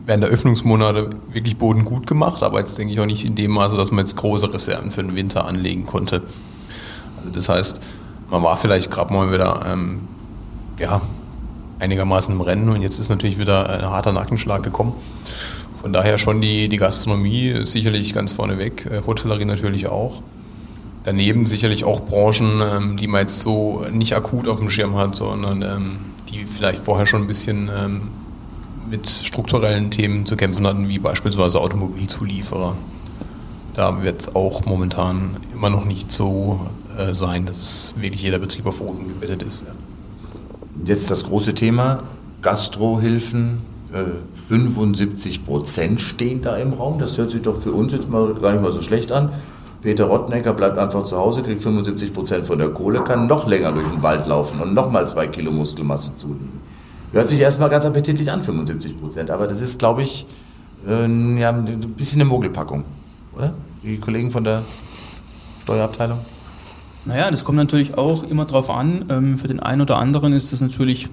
[0.07, 3.51] während der Öffnungsmonate wirklich Boden gut gemacht, aber jetzt denke ich auch nicht in dem
[3.51, 6.23] Maße, dass man jetzt große Reserven für den Winter anlegen konnte.
[7.27, 7.81] Also das heißt,
[8.31, 10.01] man war vielleicht gerade mal wieder, ähm,
[10.79, 11.01] ja,
[11.79, 14.95] einigermaßen im Rennen und jetzt ist natürlich wieder ein harter Nackenschlag gekommen.
[15.81, 20.23] Von daher schon die, die Gastronomie sicherlich ganz vorneweg, äh, Hotellerie natürlich auch.
[21.05, 25.15] Daneben sicherlich auch Branchen, ähm, die man jetzt so nicht akut auf dem Schirm hat,
[25.15, 25.99] sondern ähm,
[26.31, 28.01] die vielleicht vorher schon ein bisschen ähm,
[28.91, 32.77] mit strukturellen Themen zu kämpfen hatten, wie beispielsweise Automobilzulieferer.
[33.75, 38.67] Da wird es auch momentan immer noch nicht so äh, sein, dass wirklich jeder Betrieb
[38.67, 39.63] auf Rosen gebettet ist.
[39.63, 39.69] Ja.
[40.85, 42.03] Jetzt das große Thema,
[42.43, 43.63] Gastrohilfen,
[44.49, 46.99] 75 Prozent stehen da im Raum.
[46.99, 49.31] Das hört sich doch für uns jetzt mal gar nicht mal so schlecht an.
[49.83, 53.73] Peter Rottnecker bleibt einfach zu Hause, kriegt 75 Prozent von der Kohle, kann noch länger
[53.73, 56.61] durch den Wald laufen und nochmal zwei Kilo Muskelmasse zulegen.
[57.13, 60.27] Hört sich erstmal ganz appetitlich an, 75 Prozent, aber das ist, glaube ich,
[60.89, 62.85] äh, ja, ein bisschen eine Mogelpackung,
[63.37, 63.55] oder?
[63.83, 64.63] Die Kollegen von der
[65.63, 66.19] Steuerabteilung?
[67.07, 69.05] Naja, das kommt natürlich auch immer drauf an.
[69.09, 71.09] Ähm, für den einen oder anderen ist das natürlich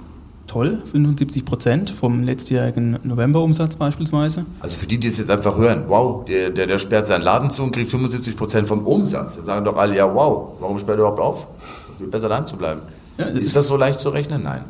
[0.48, 4.46] toll, 75 Prozent vom letztjährigen Novemberumsatz beispielsweise.
[4.60, 7.50] Also für die, die es jetzt einfach hören, wow, der, der, der sperrt seinen Laden
[7.52, 9.36] zu und kriegt 75 Prozent vom Umsatz.
[9.36, 11.48] Da sagen doch alle, ja wow, warum sperrt er überhaupt auf?
[11.94, 12.82] Es wird besser daheim zu bleiben.
[13.18, 14.44] Ja, ist das so leicht zu rechnen?
[14.44, 14.66] Nein.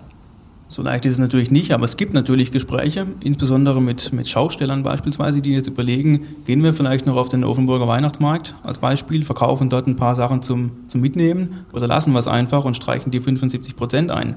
[0.73, 4.81] So leicht ist es natürlich nicht, aber es gibt natürlich Gespräche, insbesondere mit, mit Schaustellern
[4.81, 9.69] beispielsweise, die jetzt überlegen, gehen wir vielleicht noch auf den Offenburger Weihnachtsmarkt als Beispiel, verkaufen
[9.69, 13.19] dort ein paar Sachen zum, zum Mitnehmen oder lassen wir es einfach und streichen die
[13.19, 14.33] 75 Prozent ein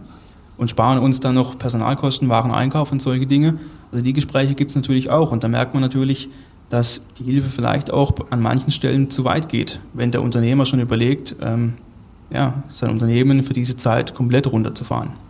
[0.58, 3.58] und sparen uns dann noch Personalkosten, Wareneinkauf und solche Dinge.
[3.90, 6.28] Also die Gespräche gibt es natürlich auch und da merkt man natürlich,
[6.68, 10.80] dass die Hilfe vielleicht auch an manchen Stellen zu weit geht, wenn der Unternehmer schon
[10.80, 11.76] überlegt, ähm,
[12.28, 15.24] ja, sein Unternehmen für diese Zeit komplett runterzufahren.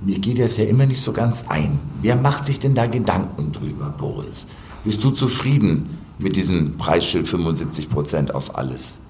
[0.00, 1.78] Mir geht das ja immer nicht so ganz ein.
[2.02, 4.46] Wer macht sich denn da Gedanken drüber, Boris?
[4.84, 9.00] Bist du zufrieden mit diesem Preisschild 75 Prozent auf alles?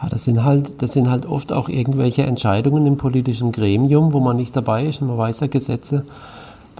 [0.00, 4.20] Ja, das sind halt, das sind halt oft auch irgendwelche Entscheidungen im politischen Gremium, wo
[4.20, 6.04] man nicht dabei ist und man weiß ja Gesetze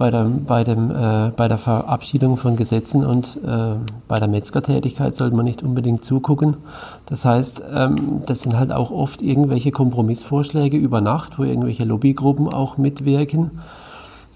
[0.01, 3.75] bei der, bei dem, äh, bei der Verabschiedung von Gesetzen und äh,
[4.07, 6.57] bei der Metzgertätigkeit sollte man nicht unbedingt zugucken.
[7.05, 12.47] Das heißt, ähm, das sind halt auch oft irgendwelche Kompromissvorschläge über Nacht, wo irgendwelche Lobbygruppen
[12.51, 13.51] auch mitwirken.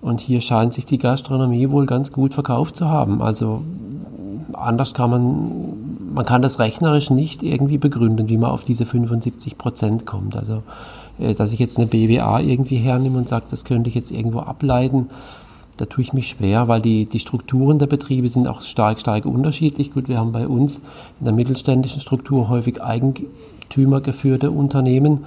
[0.04, 3.24] Und hier scheint sich die Gastronomie wohl ganz gut verkauft zu haben.
[3.24, 3.64] Also
[4.54, 9.58] anders kann man, man kann das rechnerisch nicht irgendwie begründen, wie man auf diese 75
[9.58, 10.38] Prozent kommt.
[10.38, 10.62] Also,
[11.18, 14.42] äh, dass ich jetzt eine BWA irgendwie hernehme und sage, das könnte ich jetzt irgendwo
[14.42, 15.10] ableiten,
[15.78, 19.26] da tue ich mich schwer, weil die, die Strukturen der Betriebe sind auch stark, stark
[19.26, 19.92] unterschiedlich.
[19.92, 20.78] Gut, wir haben bei uns
[21.20, 25.26] in der mittelständischen Struktur häufig eigentümergeführte Unternehmen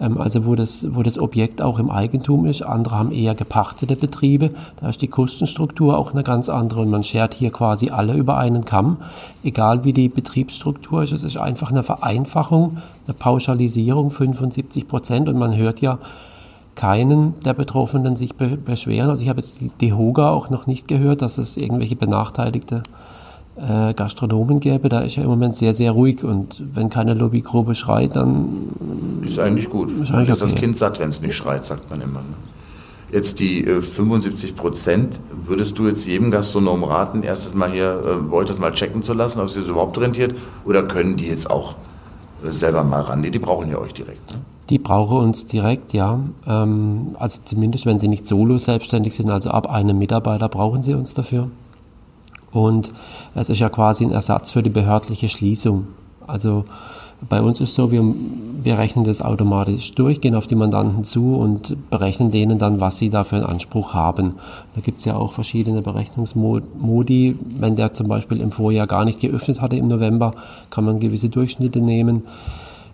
[0.00, 2.62] ähm, also wo das, wo das Objekt auch im Eigentum ist.
[2.62, 4.50] Andere haben eher gepachtete Betriebe.
[4.80, 8.38] Da ist die Kostenstruktur auch eine ganz andere und man schert hier quasi alle über
[8.38, 8.96] einen Kamm,
[9.44, 11.12] egal wie die Betriebsstruktur ist.
[11.12, 15.98] Es ist einfach eine Vereinfachung, eine Pauschalisierung, 75 Prozent und man hört ja,
[16.80, 19.10] keinen der Betroffenen sich beschweren.
[19.10, 22.82] Also ich habe jetzt die Hoga auch noch nicht gehört, dass es irgendwelche benachteiligte
[23.56, 27.74] äh, Gastronomen gäbe, da ist ja im Moment sehr, sehr ruhig und wenn keine Lobbygruppe
[27.74, 28.70] schreit, dann
[29.22, 29.90] ist eigentlich gut.
[30.00, 30.52] Ist, eigentlich ist okay.
[30.52, 32.20] das Kind satt, wenn es nicht schreit, sagt man immer.
[32.20, 32.34] Ne?
[33.12, 38.30] Jetzt die äh, 75 Prozent, würdest du jetzt jedem Gastronomen raten, erstes Mal hier, äh,
[38.30, 41.50] wollt das mal checken zu lassen, ob es sich überhaupt rentiert, oder können die jetzt
[41.50, 41.74] auch
[42.42, 43.22] äh, selber mal ran?
[43.22, 44.30] Die, die brauchen ja euch direkt.
[44.30, 44.38] Ne?
[44.70, 46.20] Die brauchen uns direkt, ja.
[46.46, 50.94] Ähm, also zumindest, wenn sie nicht solo selbstständig sind, also ab einem Mitarbeiter brauchen sie
[50.94, 51.50] uns dafür.
[52.52, 52.92] Und
[53.34, 55.88] es ist ja quasi ein Ersatz für die behördliche Schließung.
[56.26, 56.64] Also
[57.28, 58.02] bei uns ist so, wir,
[58.62, 62.96] wir rechnen das automatisch durch, gehen auf die Mandanten zu und berechnen denen dann, was
[62.96, 64.36] sie da für einen Anspruch haben.
[64.74, 67.36] Da gibt es ja auch verschiedene Berechnungsmodi.
[67.58, 70.30] Wenn der zum Beispiel im Vorjahr gar nicht geöffnet hatte im November,
[70.70, 72.22] kann man gewisse Durchschnitte nehmen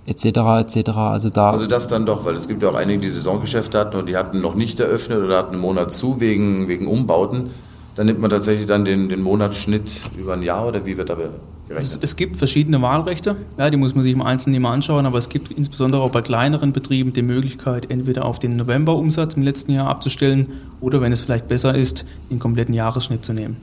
[0.07, 0.25] etc.
[0.61, 0.91] etc.
[0.91, 1.51] Also da.
[1.51, 4.17] Also das dann doch, weil es gibt ja auch einige, die Saisongeschäfte hatten und die
[4.17, 7.51] hatten noch nicht eröffnet oder hatten einen Monat zu wegen, wegen Umbauten.
[7.97, 11.15] Dann nimmt man tatsächlich dann den, den Monatsschnitt über ein Jahr oder wie wird da
[11.15, 11.99] gerechnet?
[12.03, 15.29] Es, gibt verschiedene Wahlrechte, ja, die muss man sich im Einzelnen immer anschauen, aber es
[15.29, 19.89] gibt insbesondere auch bei kleineren Betrieben die Möglichkeit, entweder auf den Novemberumsatz im letzten Jahr
[19.89, 23.57] abzustellen oder wenn es vielleicht besser ist, den kompletten Jahresschnitt zu nehmen.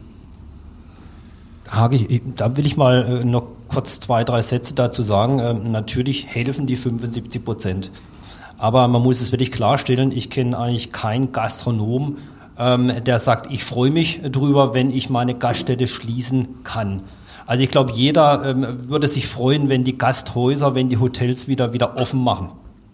[2.35, 5.39] Da will ich mal äh, noch kurz zwei, drei Sätze dazu sagen.
[5.39, 7.91] Ähm, natürlich helfen die 75 Prozent.
[8.57, 12.17] Aber man muss es wirklich klarstellen, ich kenne eigentlich keinen Gastronom,
[12.57, 17.01] ähm, der sagt, ich freue mich drüber, wenn ich meine Gaststätte schließen kann.
[17.45, 21.73] Also ich glaube, jeder ähm, würde sich freuen, wenn die Gasthäuser, wenn die Hotels wieder,
[21.73, 22.51] wieder offen machen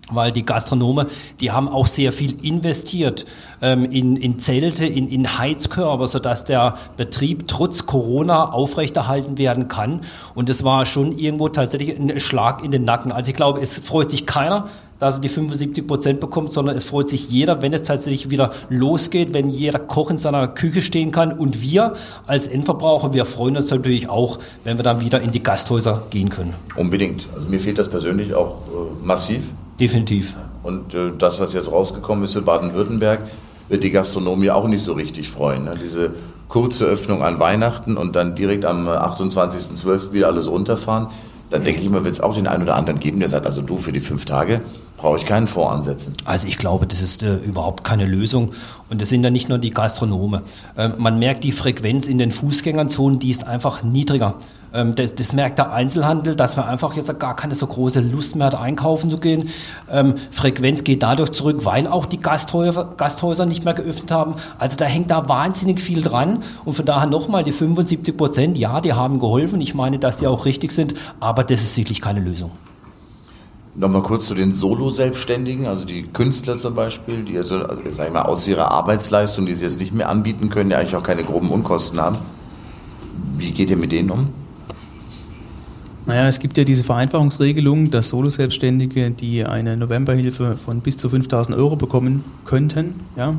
[0.09, 1.07] weil die Gastronome,
[1.39, 3.25] die haben auch sehr viel investiert
[3.61, 10.01] ähm, in, in Zelte, in, in Heizkörper, sodass der Betrieb trotz Corona aufrechterhalten werden kann.
[10.35, 13.11] Und es war schon irgendwo tatsächlich ein Schlag in den Nacken.
[13.11, 14.67] Also ich glaube, es freut sich keiner,
[14.99, 18.51] dass er die 75 Prozent bekommt, sondern es freut sich jeder, wenn es tatsächlich wieder
[18.69, 21.31] losgeht, wenn jeder Koch in seiner Küche stehen kann.
[21.31, 21.95] Und wir
[22.27, 26.29] als Endverbraucher, wir freuen uns natürlich auch, wenn wir dann wieder in die Gasthäuser gehen
[26.29, 26.53] können.
[26.75, 27.25] Unbedingt.
[27.33, 29.43] Also mir fehlt das persönlich auch äh, massiv.
[29.79, 30.35] Definitiv.
[30.63, 33.21] Und äh, das, was jetzt rausgekommen ist in Baden-Württemberg,
[33.69, 35.65] wird die Gastronomie auch nicht so richtig freuen.
[35.65, 35.77] Ne?
[35.81, 36.11] Diese
[36.47, 40.11] kurze Öffnung an Weihnachten und dann direkt am 28.12.
[40.11, 41.07] wieder alles runterfahren.
[41.51, 43.61] Dann denke ich mal, wird es auch den einen oder anderen geben, der sagt, also
[43.61, 44.61] du für die fünf Tage
[44.97, 46.15] brauche ich keinen Fonds ansetzen.
[46.25, 48.51] Also ich glaube, das ist äh, überhaupt keine Lösung.
[48.89, 50.41] Und das sind ja nicht nur die Gastronome.
[50.77, 54.35] Ähm, man merkt die Frequenz in den Fußgängerzonen, die ist einfach niedriger.
[54.73, 58.36] Ähm, das, das, merkt der Einzelhandel, dass man einfach jetzt gar keine so große Lust
[58.36, 59.49] mehr hat, einkaufen zu gehen.
[59.91, 64.36] Ähm, Frequenz geht dadurch zurück, weil auch die Gasthäuser, Gasthäuser nicht mehr geöffnet haben.
[64.60, 66.43] Also da hängt da wahnsinnig viel dran.
[66.65, 69.60] Und von daher nochmal die 75 Prozent, ja, die haben geholfen.
[69.62, 72.51] Ich meine, dass die auch richtig sind, aber das ist sicherlich keine Lösung.
[73.75, 78.13] Nochmal kurz zu den Solo-Selbstständigen, also die Künstler zum Beispiel, die also, also sag ich
[78.13, 81.23] mal, aus ihrer Arbeitsleistung, die sie jetzt nicht mehr anbieten können, die eigentlich auch keine
[81.23, 82.17] groben Unkosten haben.
[83.38, 84.27] Wie geht ihr mit denen um?
[86.09, 91.55] Naja, es gibt ja diese Vereinfachungsregelung, dass Solo-Selbstständige, die eine Novemberhilfe von bis zu 5000
[91.55, 93.35] Euro bekommen könnten, ja,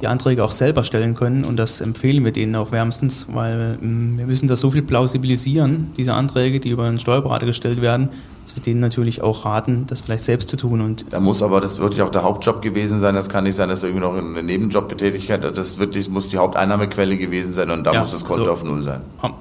[0.00, 1.44] die Anträge auch selber stellen können.
[1.44, 5.88] Und das empfehlen wir denen auch wärmstens, weil ähm, wir müssen da so viel plausibilisieren,
[5.98, 8.10] diese Anträge, die über einen Steuerberater gestellt werden,
[8.56, 10.80] wir denen natürlich auch raten, das vielleicht selbst zu tun.
[10.80, 13.14] Und da muss aber das wirklich auch der Hauptjob gewesen sein.
[13.14, 15.44] Das kann nicht sein, dass irgendwie noch eine Nebenjobbetätigkeit.
[15.56, 18.64] Das wirklich muss die Haupteinnahmequelle gewesen sein und da ja, muss das Konto also auf
[18.64, 19.00] null sein.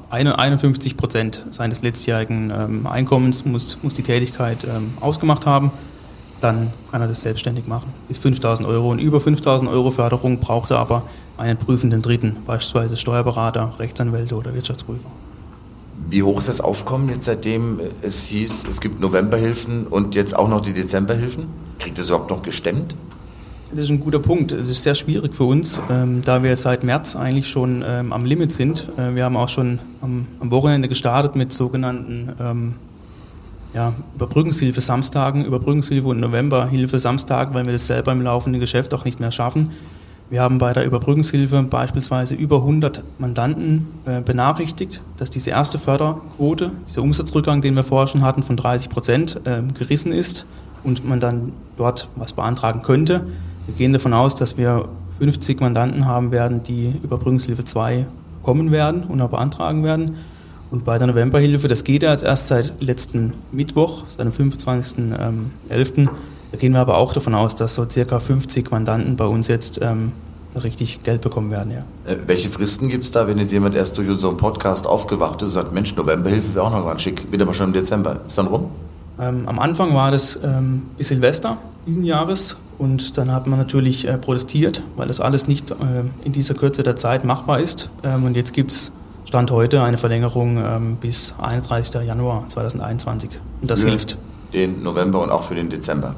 [0.10, 5.72] 51 Prozent seines letztjährigen ähm, Einkommens muss, muss die Tätigkeit ähm, ausgemacht haben.
[6.42, 7.94] Dann kann er das selbstständig machen.
[8.10, 8.92] Bis 5000 Euro.
[8.92, 11.04] Und über 5000 Euro Förderung braucht er aber
[11.38, 15.08] einen prüfenden Dritten, beispielsweise Steuerberater, Rechtsanwälte oder Wirtschaftsprüfer.
[16.10, 20.48] Wie hoch ist das Aufkommen jetzt, seitdem es hieß, es gibt Novemberhilfen und jetzt auch
[20.48, 21.46] noch die Dezemberhilfen?
[21.80, 22.96] Kriegt das überhaupt noch gestemmt?
[23.72, 24.52] Das ist ein guter Punkt.
[24.52, 28.24] Es ist sehr schwierig für uns, ähm, da wir seit März eigentlich schon ähm, am
[28.24, 28.88] Limit sind.
[28.98, 32.76] Äh, wir haben auch schon am, am Wochenende gestartet mit sogenannten ähm,
[33.74, 39.06] ja, Überbrückungshilfe Samstagen, Überbrückungshilfe und Novemberhilfe Samstagen, weil wir das selber im laufenden Geschäft auch
[39.06, 39.72] nicht mehr schaffen.
[40.34, 46.72] Wir haben bei der Überbrückungshilfe beispielsweise über 100 Mandanten äh, benachrichtigt, dass diese erste Förderquote,
[46.88, 50.48] dieser Umsatzrückgang, den wir vorher schon hatten, von 30 Prozent äh, gerissen ist
[50.84, 53.28] und man dann dort was beantragen könnte.
[53.68, 58.08] Wir gehen davon aus, dass wir 50 Mandanten haben werden, die Überbrückungshilfe 2
[58.42, 60.18] kommen werden und auch beantragen werden.
[60.72, 66.10] Und bei der Novemberhilfe, das geht ja jetzt erst seit letzten Mittwoch, seit dem 25.11.,
[66.54, 69.80] da gehen wir aber auch davon aus, dass so circa 50 Mandanten bei uns jetzt
[69.82, 70.12] ähm,
[70.56, 71.72] richtig Geld bekommen werden.
[71.72, 72.12] Ja.
[72.12, 75.50] Äh, welche Fristen gibt es da, wenn jetzt jemand erst durch unseren Podcast aufgewacht ist
[75.50, 78.22] und sagt, Mensch, Novemberhilfe wäre auch noch ganz schick, wieder mal schon im Dezember.
[78.26, 78.70] Ist dann rum?
[79.20, 84.08] Ähm, am Anfang war das ähm, bis Silvester diesen Jahres und dann hat man natürlich
[84.08, 85.76] äh, protestiert, weil das alles nicht äh,
[86.24, 87.90] in dieser Kürze der Zeit machbar ist.
[88.04, 88.92] Ähm, und jetzt gibt es
[89.26, 92.02] Stand heute eine Verlängerung ähm, bis 31.
[92.06, 94.18] Januar 2021 und das für hilft.
[94.54, 96.16] Den November und auch für den Dezember.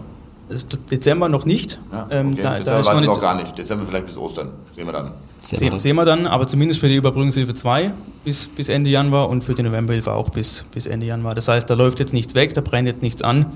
[0.91, 1.79] Dezember noch nicht.
[1.91, 2.41] Ja, ähm, okay.
[2.41, 3.57] da, Dezember da weiß ich noch gar nicht.
[3.57, 4.51] Dezember vielleicht bis Ostern.
[4.75, 5.11] Sehen wir dann.
[5.39, 7.91] Sehen, sehen wir dann, aber zumindest für die Überbrückungshilfe 2
[8.23, 11.35] bis, bis Ende Januar und für die Novemberhilfe auch bis, bis Ende Januar.
[11.35, 13.47] Das heißt, da läuft jetzt nichts weg, da brennt jetzt nichts an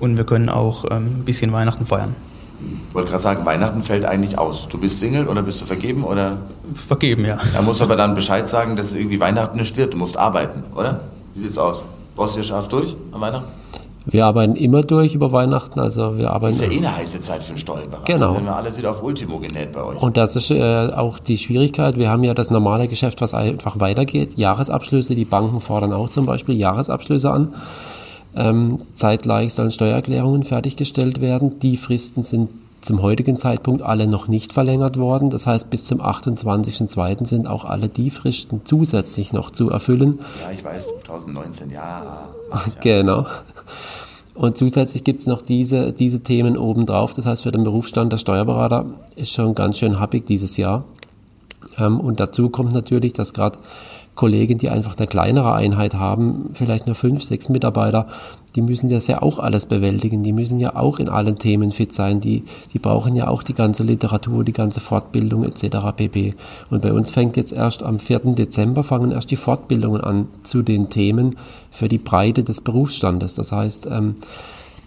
[0.00, 2.14] und wir können auch ähm, ein bisschen Weihnachten feiern.
[2.88, 4.68] Ich wollte gerade sagen, Weihnachten fällt eigentlich aus.
[4.68, 6.04] Du bist Single oder bist du vergeben?
[6.04, 6.38] Oder?
[6.74, 7.38] Vergeben, ja.
[7.54, 9.94] Er muss aber dann Bescheid sagen, dass irgendwie Weihnachten nicht wird.
[9.94, 11.00] Du musst arbeiten, oder?
[11.34, 11.84] Wie sieht's aus?
[12.14, 13.48] Brauchst du dir scharf durch an Weihnachten?
[14.04, 15.78] Wir arbeiten immer durch über Weihnachten.
[15.80, 16.56] Also wir arbeiten.
[16.56, 18.12] Das ist ja eh eine heiße Zeit für einen Steuerberater.
[18.12, 18.30] Genau.
[18.30, 20.00] Sind wir alles wieder auf Ultimo genäht bei euch.
[20.00, 21.96] Und das ist äh, auch die Schwierigkeit.
[21.96, 24.38] Wir haben ja das normale Geschäft, was einfach weitergeht.
[24.38, 25.14] Jahresabschlüsse.
[25.14, 27.54] Die Banken fordern auch zum Beispiel Jahresabschlüsse an.
[28.34, 31.60] Ähm, zeitgleich sollen Steuererklärungen fertiggestellt werden.
[31.60, 32.48] Die Fristen sind
[32.82, 35.30] zum heutigen Zeitpunkt alle noch nicht verlängert worden.
[35.30, 37.26] Das heißt, bis zum 28.02.
[37.26, 40.18] sind auch alle die Fristen zusätzlich noch zu erfüllen.
[40.42, 42.02] Ja, ich weiß, 2019, ja.
[42.52, 42.60] ja.
[42.80, 43.26] genau.
[44.34, 47.12] Und zusätzlich gibt es noch diese, diese Themen obendrauf.
[47.12, 50.84] Das heißt, für den Berufsstand der Steuerberater ist schon ganz schön happig dieses Jahr.
[51.78, 53.58] Ähm, und dazu kommt natürlich, dass gerade
[54.14, 58.06] Kollegen, die einfach eine kleinere Einheit haben, vielleicht nur fünf, sechs Mitarbeiter,
[58.54, 60.22] die müssen das ja auch alles bewältigen.
[60.22, 62.20] Die müssen ja auch in allen Themen fit sein.
[62.20, 65.78] Die, die brauchen ja auch die ganze Literatur, die ganze Fortbildung etc.
[65.96, 66.34] pp.
[66.70, 68.34] Und bei uns fängt jetzt erst am 4.
[68.34, 71.36] Dezember fangen erst die Fortbildungen an zu den Themen
[71.70, 73.34] für die Breite des Berufsstandes.
[73.34, 74.16] Das heißt, ähm,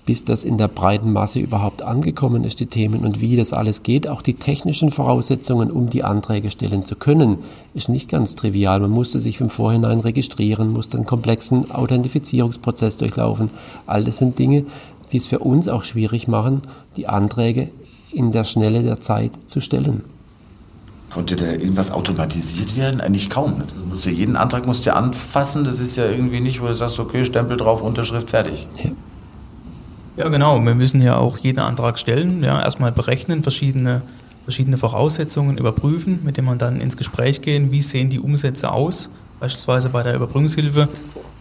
[0.05, 3.81] bis das in der breiten Masse überhaupt angekommen ist, die Themen und wie das alles
[3.81, 4.07] geht.
[4.07, 7.39] Auch die technischen Voraussetzungen, um die Anträge stellen zu können,
[7.73, 8.79] ist nicht ganz trivial.
[8.79, 13.49] Man musste sich im Vorhinein registrieren, musste einen komplexen Authentifizierungsprozess durchlaufen.
[13.87, 14.65] All das sind Dinge,
[15.11, 16.61] die es für uns auch schwierig machen,
[16.97, 17.71] die Anträge
[18.11, 20.03] in der Schnelle der Zeit zu stellen.
[21.11, 23.01] Konnte da irgendwas automatisiert werden?
[23.01, 23.53] Eigentlich kaum.
[23.59, 25.63] Du musst ja, jeden Antrag musst du ja anfassen.
[25.63, 28.67] Das ist ja irgendwie nicht, wo du sagst, okay, Stempel drauf, Unterschrift, fertig.
[28.83, 28.91] Ja.
[30.17, 30.63] Ja, genau.
[30.63, 34.01] Wir müssen ja auch jeden Antrag stellen, ja, erstmal berechnen, verschiedene,
[34.45, 39.09] verschiedene Voraussetzungen überprüfen, mit denen man dann ins Gespräch gehen, wie sehen die Umsätze aus,
[39.41, 40.87] beispielsweise bei der Überbrückungshilfe.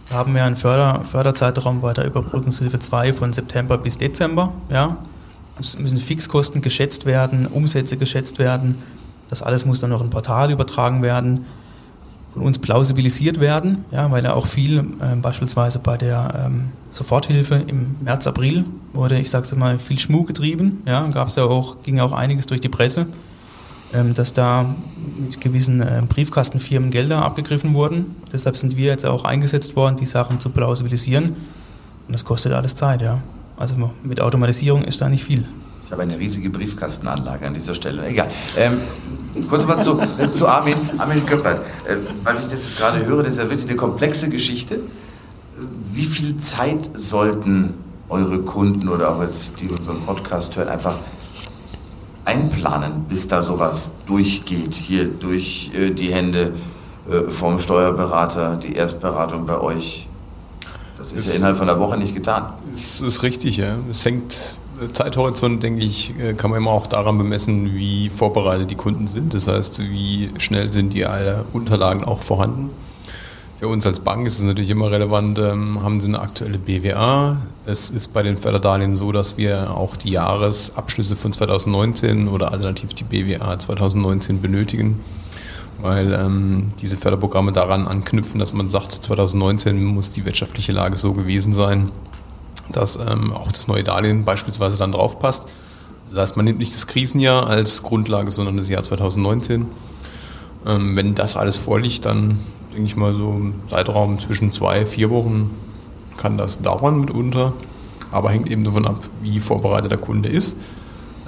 [0.09, 4.51] Da haben wir einen Förder, Förderzeitraum bei der Überbrückungshilfe 2 von September bis Dezember.
[4.69, 4.97] Ja.
[5.57, 8.75] Es müssen Fixkosten geschätzt werden, Umsätze geschätzt werden.
[9.29, 11.45] Das alles muss dann noch in Portal übertragen werden
[12.35, 17.55] von uns plausibilisiert werden, ja, weil ja auch viel, äh, beispielsweise bei der ähm, Soforthilfe
[17.65, 20.83] im März, April wurde, ich sage es mal, viel Schmuck getrieben.
[20.85, 23.07] Ja, gab es ja auch, ging auch einiges durch die Presse,
[23.93, 24.65] ähm, dass da
[25.17, 28.17] mit gewissen äh, Briefkastenfirmen Gelder abgegriffen wurden.
[28.33, 31.37] Deshalb sind wir jetzt auch eingesetzt worden, die Sachen zu plausibilisieren.
[32.07, 33.21] Und das kostet alles Zeit, ja.
[33.55, 35.45] Also mit Automatisierung ist da nicht viel.
[35.95, 38.05] Habe eine riesige Briefkastenanlage an dieser Stelle.
[38.05, 38.29] Egal.
[38.57, 38.73] Ähm,
[39.49, 39.97] kurz mal zu,
[40.31, 41.59] zu Armin, Armin Göppert.
[41.87, 44.79] Äh, weil ich das jetzt gerade höre, das ist ja wirklich eine komplexe Geschichte.
[45.93, 47.75] Wie viel Zeit sollten
[48.09, 50.95] eure Kunden oder auch jetzt, die unseren Podcast hören, einfach
[52.25, 56.51] einplanen, bis da sowas durchgeht, hier durch äh, die Hände
[57.09, 60.09] äh, vom Steuerberater, die Erstberatung bei euch?
[60.97, 62.51] Das ist, ist ja innerhalb von einer Woche nicht getan.
[62.69, 63.77] Das ist richtig, ja.
[63.89, 64.57] Es hängt
[64.93, 69.33] Zeithorizont, denke ich, äh, kann man immer auch daran bemessen, wie vorbereitet die Kunden sind.
[69.33, 72.69] Das heißt, wie schnell sind die alle Unterlagen auch vorhanden.
[73.57, 77.37] Für uns als Bank ist es natürlich immer relevant, ähm, haben sie eine aktuelle BWA.
[77.65, 82.93] Es ist bei den Förderdarlehen so, dass wir auch die Jahresabschlüsse von 2019 oder alternativ
[82.93, 84.99] die BWA 2019 benötigen,
[85.81, 91.13] weil ähm, diese Förderprogramme daran anknüpfen, dass man sagt, 2019 muss die wirtschaftliche Lage so
[91.13, 91.91] gewesen sein,
[92.71, 95.45] dass ähm, auch das neue Darlehen beispielsweise dann drauf passt.
[96.09, 99.65] Das heißt, man nimmt nicht das Krisenjahr als Grundlage, sondern das Jahr 2019.
[100.65, 102.39] Ähm, wenn das alles vorliegt, dann
[102.73, 105.51] denke ich mal so im Zeitraum zwischen zwei, vier Wochen
[106.17, 107.53] kann das dauern mitunter,
[108.11, 110.55] aber hängt eben davon ab, wie vorbereitet der Kunde ist.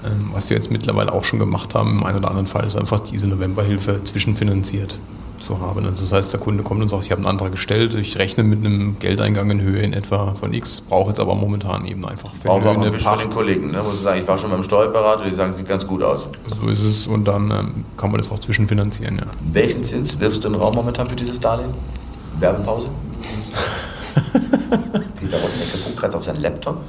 [0.05, 2.75] Ähm, was wir jetzt mittlerweile auch schon gemacht haben, im einen oder anderen Fall ist
[2.75, 4.97] einfach diese Novemberhilfe zwischenfinanziert
[5.47, 5.85] zu haben.
[5.85, 8.43] Also das heißt, der Kunde kommt und sagt, ich habe einen Antrag gestellt, ich rechne
[8.43, 12.33] mit einem Geldeingang in Höhe in etwa von X, brauche jetzt aber momentan eben einfach
[12.33, 13.23] für Brauchen Löhne, wir Pacht.
[13.23, 13.77] den Kollegen, ne?
[13.77, 16.29] muss ich sagen, ich war schon beim Steuerberater, die sagen, sieht ganz gut aus.
[16.45, 19.25] So ist es und dann ähm, kann man das auch zwischenfinanzieren, ja.
[19.53, 21.73] Welchen Zins wirfst du in den Raum momentan für dieses Darlehen?
[22.39, 22.87] Werbepause?
[25.19, 26.81] Peter Rottenecke guckt gerade auf seinen Laptop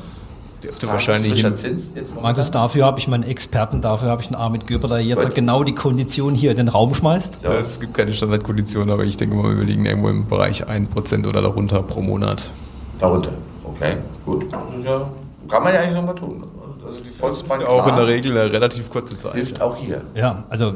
[0.63, 1.45] dürfte wahrscheinlich.
[1.57, 5.23] Zins Markus, dafür habe ich meinen Experten, dafür habe ich einen Armin Göber, der jetzt
[5.23, 5.35] Gut.
[5.35, 7.39] genau die Kondition hier in den Raum schmeißt.
[7.43, 11.27] Ja, es gibt keine Standardkondition, aber ich denke mal, wir liegen irgendwo im Bereich 1%
[11.27, 12.51] oder darunter pro Monat.
[12.99, 13.33] Darunter,
[13.65, 14.53] okay, gut.
[14.53, 15.11] Das ist ja,
[15.49, 16.45] kann man ja eigentlich nochmal tun.
[16.89, 19.35] Also die Volksbank ja auch in der Regel eine relativ kurze Zeit.
[19.35, 20.01] Hilft auch hier.
[20.15, 20.73] Ja, also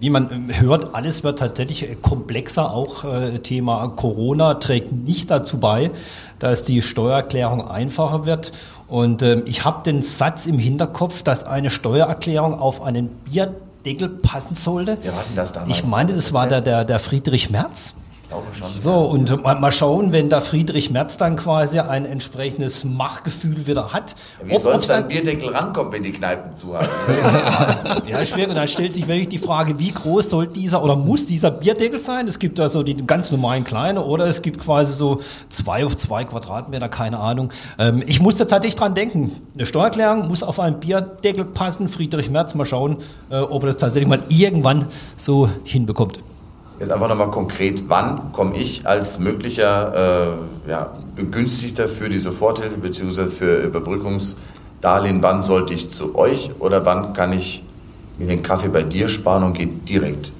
[0.00, 2.70] wie man hört, alles wird tatsächlich komplexer.
[2.70, 5.90] Auch äh, Thema Corona trägt nicht dazu bei,
[6.38, 8.52] dass die Steuererklärung einfacher wird.
[8.90, 14.56] Und ähm, ich habe den Satz im Hinterkopf, dass eine Steuererklärung auf einen Bierdeckel passen
[14.56, 14.98] sollte.
[15.02, 15.78] Wir hatten das damals.
[15.78, 17.94] Ich meinte, das war der, der, der Friedrich Merz
[18.30, 18.68] glaube schon.
[18.68, 24.14] So, und mal schauen, wenn da Friedrich Merz dann quasi ein entsprechendes Machtgefühl wieder hat.
[24.42, 26.86] Ja, wie soll es dann Bierdeckel rankommen, wenn die Kneipen zu haben?
[28.08, 28.48] ja, schwer.
[28.48, 31.98] Und dann stellt sich wirklich die Frage, wie groß soll dieser oder muss dieser Bierdeckel
[31.98, 32.28] sein?
[32.28, 36.24] Es gibt also die ganz normalen kleine oder es gibt quasi so zwei auf zwei
[36.24, 37.52] Quadratmeter, keine Ahnung.
[37.78, 39.32] Ähm, ich musste tatsächlich dran denken.
[39.54, 41.88] Eine Steuererklärung muss auf einen Bierdeckel passen.
[41.88, 42.98] Friedrich Merz, mal schauen,
[43.30, 46.20] äh, ob er das tatsächlich mal irgendwann so hinbekommt.
[46.80, 52.78] Jetzt einfach nochmal konkret, wann komme ich als möglicher äh, ja, Begünstigter für die Soforthilfe
[52.78, 53.26] bzw.
[53.26, 57.62] für Überbrückungsdarlehen, wann sollte ich zu euch oder wann kann ich
[58.18, 60.32] mir den Kaffee bei dir sparen und gehe direkt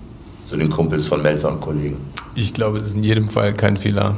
[0.47, 1.99] zu den Kumpels von Melzer und Kollegen?
[2.35, 4.17] Ich glaube, es ist in jedem Fall kein Fehler,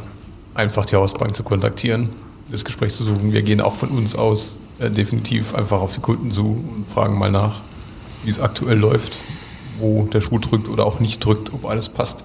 [0.54, 2.08] einfach die Hausbank zu kontaktieren,
[2.52, 3.32] das Gespräch zu suchen.
[3.32, 7.18] Wir gehen auch von uns aus äh, definitiv einfach auf die Kunden zu und fragen
[7.18, 7.62] mal nach,
[8.22, 9.16] wie es aktuell läuft
[9.78, 12.24] wo der Schuh drückt oder auch nicht drückt, ob alles passt.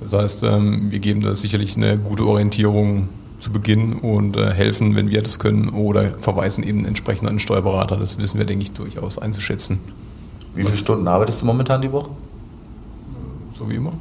[0.00, 3.08] Das heißt, ähm, wir geben da sicherlich eine gute Orientierung
[3.38, 7.40] zu Beginn und äh, helfen, wenn wir das können, oder verweisen eben entsprechend an den
[7.40, 7.96] Steuerberater.
[7.96, 9.80] Das wissen wir, denke ich, durchaus einzuschätzen.
[10.54, 12.10] Wie viele Stunden arbeitest du momentan die Woche?
[13.56, 13.92] So wie immer.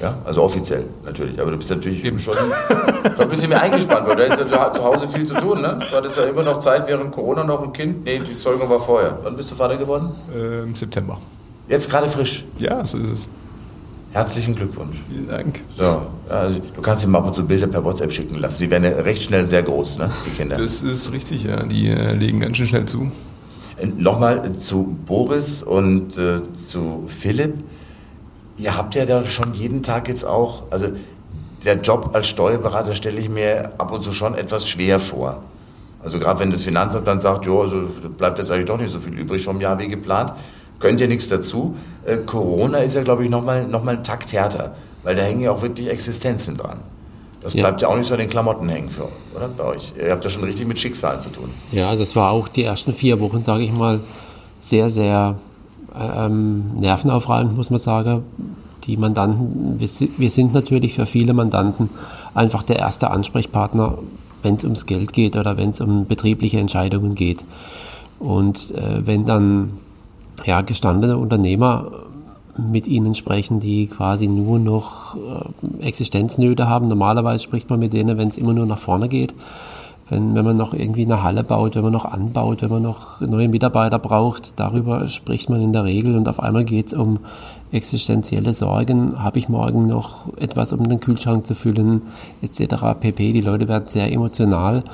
[0.00, 1.40] Ja, also offiziell natürlich.
[1.40, 2.18] Aber du bist natürlich Eben.
[2.18, 5.62] schon, schon ein bisschen mehr eingespannt, weil du hast ja zu Hause viel zu tun.
[5.62, 5.78] Ne?
[5.90, 8.04] Du hattest ja immer noch Zeit während Corona noch ein Kind.
[8.04, 9.18] Nee, die Zeugung war vorher.
[9.22, 10.10] Wann bist du Vater geworden?
[10.34, 11.18] Äh, Im September.
[11.68, 12.44] Jetzt gerade frisch?
[12.58, 13.28] Ja, so ist es.
[14.12, 14.96] Herzlichen Glückwunsch.
[15.10, 15.60] Vielen Dank.
[15.76, 18.62] So, also du kannst ihm ab und zu Bilder per WhatsApp schicken lassen.
[18.62, 20.56] Die werden ja recht schnell sehr groß, ne, die Kinder.
[20.56, 21.62] Das ist richtig, ja.
[21.64, 23.10] Die äh, legen ganz schön schnell zu.
[23.76, 27.54] Äh, Nochmal zu Boris und äh, zu Philipp.
[28.56, 30.88] Ihr habt ja da schon jeden Tag jetzt auch, also
[31.64, 35.42] der Job als Steuerberater stelle ich mir ab und zu schon etwas schwer vor.
[36.02, 37.82] Also gerade wenn das Finanzamt dann sagt, jo, also
[38.16, 40.32] bleibt jetzt eigentlich doch nicht so viel übrig vom Jahr wie geplant,
[40.78, 41.76] könnt ihr nichts dazu.
[42.04, 45.40] Äh, Corona ist ja, glaube ich, nochmal noch mal ein Takt härter, weil da hängen
[45.40, 46.78] ja auch wirklich Existenzen dran.
[47.40, 47.62] Das ja.
[47.62, 49.48] bleibt ja auch nicht so an den Klamotten hängen für, oder?
[49.56, 49.92] Bei euch.
[49.96, 51.48] Ihr habt ja schon richtig mit Schicksalen zu tun.
[51.70, 54.00] Ja, das war auch die ersten vier Wochen, sage ich mal,
[54.60, 55.36] sehr, sehr
[55.96, 58.24] ähm, nervenaufreibend, muss man sagen.
[58.84, 61.90] Die Mandanten, wir, wir sind natürlich für viele Mandanten
[62.34, 63.98] einfach der erste Ansprechpartner,
[64.42, 67.44] wenn es ums Geld geht oder wenn es um betriebliche Entscheidungen geht.
[68.18, 69.78] Und äh, wenn dann
[70.44, 71.90] ja, gestandene Unternehmer
[72.58, 76.86] mit ihnen sprechen, die quasi nur noch äh, Existenznöte haben.
[76.86, 79.34] Normalerweise spricht man mit denen, wenn es immer nur nach vorne geht.
[80.08, 83.20] Wenn, wenn man noch irgendwie eine Halle baut, wenn man noch anbaut, wenn man noch
[83.20, 87.18] neue Mitarbeiter braucht, darüber spricht man in der Regel und auf einmal geht es um
[87.72, 89.20] existenzielle Sorgen.
[89.20, 92.02] Habe ich morgen noch etwas, um den Kühlschrank zu füllen,
[92.40, 92.94] etc.
[93.00, 93.32] pp.
[93.32, 94.84] Die Leute werden sehr emotional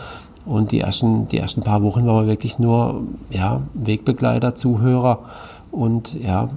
[0.45, 5.18] und die ersten, die ersten paar Wochen waren wir wirklich nur ja, Wegbegleiter, Zuhörer
[5.70, 6.49] und ja,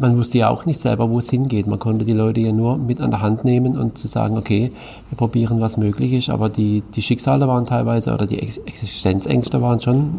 [0.00, 1.66] man wusste ja auch nicht selber, wo es hingeht.
[1.66, 4.72] Man konnte die Leute ja nur mit an der Hand nehmen und zu sagen, okay,
[5.10, 6.30] wir probieren, was möglich ist.
[6.30, 10.10] Aber die, die Schicksale waren teilweise oder die Existenzängste waren schon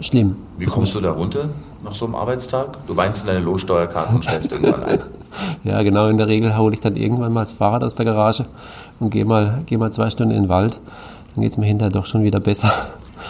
[0.00, 0.36] schlimm.
[0.58, 1.48] Wie kommst du da runter
[1.82, 2.86] nach so einem Arbeitstag?
[2.86, 4.98] Du weinst in deine Lohnsteuerkarte und schläfst irgendwann ein.
[5.64, 6.06] Ja, genau.
[6.06, 8.44] In der Regel hole ich dann irgendwann mal das Fahrrad aus der Garage
[9.00, 10.80] und gehe mal, geh mal zwei Stunden in den Wald.
[11.34, 12.68] Dann geht es mir hinterher doch schon wieder besser.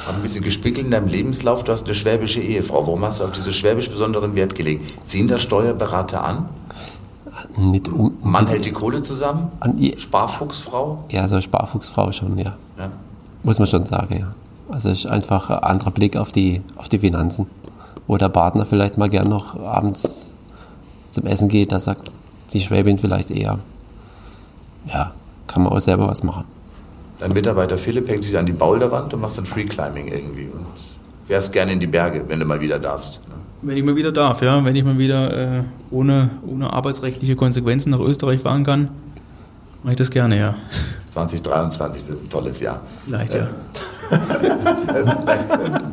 [0.07, 1.65] Hab ein bisschen gespickelt in deinem Lebenslauf.
[1.65, 2.87] Du hast eine schwäbische Ehefrau.
[2.87, 4.93] Warum hast du auf diese schwäbisch besonderen Wert gelegt?
[5.07, 6.49] Ziehen das Steuerberater an?
[7.57, 9.51] Nicht um, Mann hält die Kohle zusammen?
[9.61, 11.05] An, Sparfuchsfrau?
[11.11, 12.57] Ja, so Sparfuchsfrau schon, ja.
[12.79, 12.91] ja.
[13.43, 14.35] Muss man schon sagen, ja.
[14.69, 17.47] Also ist einfach ein anderer Blick auf die, auf die Finanzen.
[18.07, 20.27] Wo der Partner vielleicht mal gern noch abends
[21.11, 22.11] zum Essen geht, da sagt
[22.53, 23.59] die Schwäbin vielleicht eher,
[24.93, 25.13] ja,
[25.47, 26.45] kann man auch selber was machen.
[27.21, 30.67] Dein Mitarbeiter Philipp hängt sich an die Boulderwand und machst dann Freeclimbing irgendwie und
[31.27, 33.21] fährst gerne in die Berge, wenn du mal wieder darfst.
[33.29, 33.35] Ne?
[33.62, 34.62] Wenn ich mal wieder darf, ja.
[34.65, 38.89] Wenn ich mal wieder äh, ohne, ohne arbeitsrechtliche Konsequenzen nach Österreich fahren kann,
[39.83, 40.55] mache ich das gerne, ja.
[41.09, 42.83] 2023 wird ein tolles Jahr.
[43.07, 43.47] Vielleicht, ja.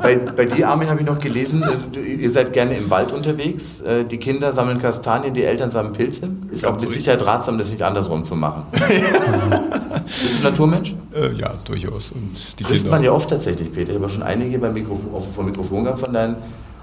[0.02, 1.64] bei, bei dir, Armin, habe ich noch gelesen,
[1.96, 3.82] äh, ihr seid gerne im Wald unterwegs.
[3.82, 6.28] Äh, die Kinder sammeln Kastanien, die Eltern sammeln Pilze.
[6.52, 8.64] Ist auch mit Sicherheit ratsam, das nicht andersrum zu machen.
[10.04, 10.96] Bist du ein Naturmensch?
[11.14, 12.12] Äh, ja, durchaus.
[12.12, 13.92] Und die Trifft man ja oft tatsächlich, Peter.
[13.92, 16.36] Ich habe schon einige beim Mikrofon, vom Mikrofon gehabt von deinen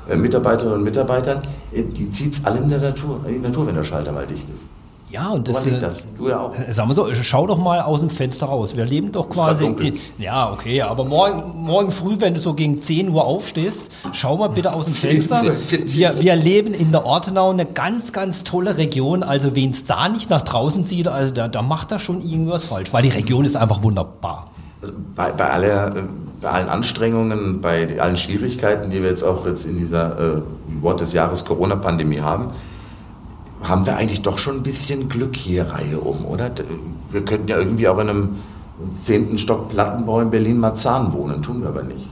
[0.09, 1.43] äh, Mitarbeiterinnen und Mitarbeitern.
[1.73, 4.49] Die zieht es alle in der Natur, in die Natur, wenn der Schalter mal dicht
[4.53, 4.71] ist.
[5.11, 6.05] Ja, und das, liegt das?
[6.19, 6.55] Du ja auch.
[6.55, 8.77] Äh, sagen wir so, schau doch mal aus dem Fenster raus.
[8.77, 9.65] Wir leben doch quasi.
[9.65, 14.37] In, ja, okay, aber morgen, morgen früh, wenn du so gegen 10 Uhr aufstehst, schau
[14.37, 15.43] mal bitte aus dem Fenster.
[15.87, 19.23] Wir, wir leben in der Ortenau, eine ganz, ganz tolle Region.
[19.23, 22.67] Also, wen es da nicht nach draußen sieht, also da, da macht er schon irgendwas
[22.67, 24.51] falsch, weil die Region ist einfach wunderbar.
[24.83, 26.03] Also bei, bei, aller, äh,
[26.41, 30.43] bei allen Anstrengungen, bei allen Schwierigkeiten, die wir jetzt auch jetzt in dieser äh,
[30.83, 32.51] Wort des Jahres Corona-Pandemie haben,
[33.63, 36.51] haben wir eigentlich doch schon ein bisschen Glück hier Reihe um, oder?
[37.11, 38.37] Wir könnten ja irgendwie auch in einem
[39.01, 42.07] zehnten Stock Plattenbau in Berlin-Marzahn wohnen, tun wir aber nicht.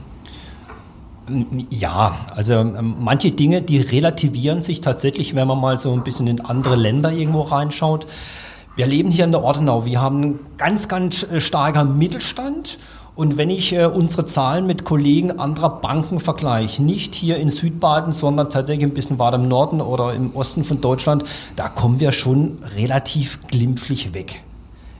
[1.69, 6.27] Ja, also ähm, manche Dinge, die relativieren sich tatsächlich, wenn man mal so ein bisschen
[6.27, 8.07] in andere Länder irgendwo reinschaut.
[8.77, 9.85] Wir leben hier in der Ortenau.
[9.85, 12.79] Wir haben einen ganz, ganz äh, starker Mittelstand
[13.17, 18.13] und wenn ich äh, unsere Zahlen mit Kollegen anderer Banken vergleiche, nicht hier in Südbaden,
[18.13, 21.23] sondern tatsächlich ein bisschen weiter im Norden oder im Osten von Deutschland,
[21.55, 24.43] da kommen wir schon relativ glimpflich weg.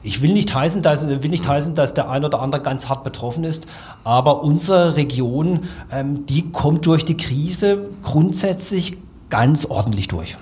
[0.01, 3.03] Ich will nicht heißen, dass, will nicht heißen, dass der ein oder andere ganz hart
[3.03, 3.67] betroffen ist,
[4.03, 8.97] aber unsere Region, ähm, die kommt durch die Krise grundsätzlich
[9.29, 10.37] ganz ordentlich durch.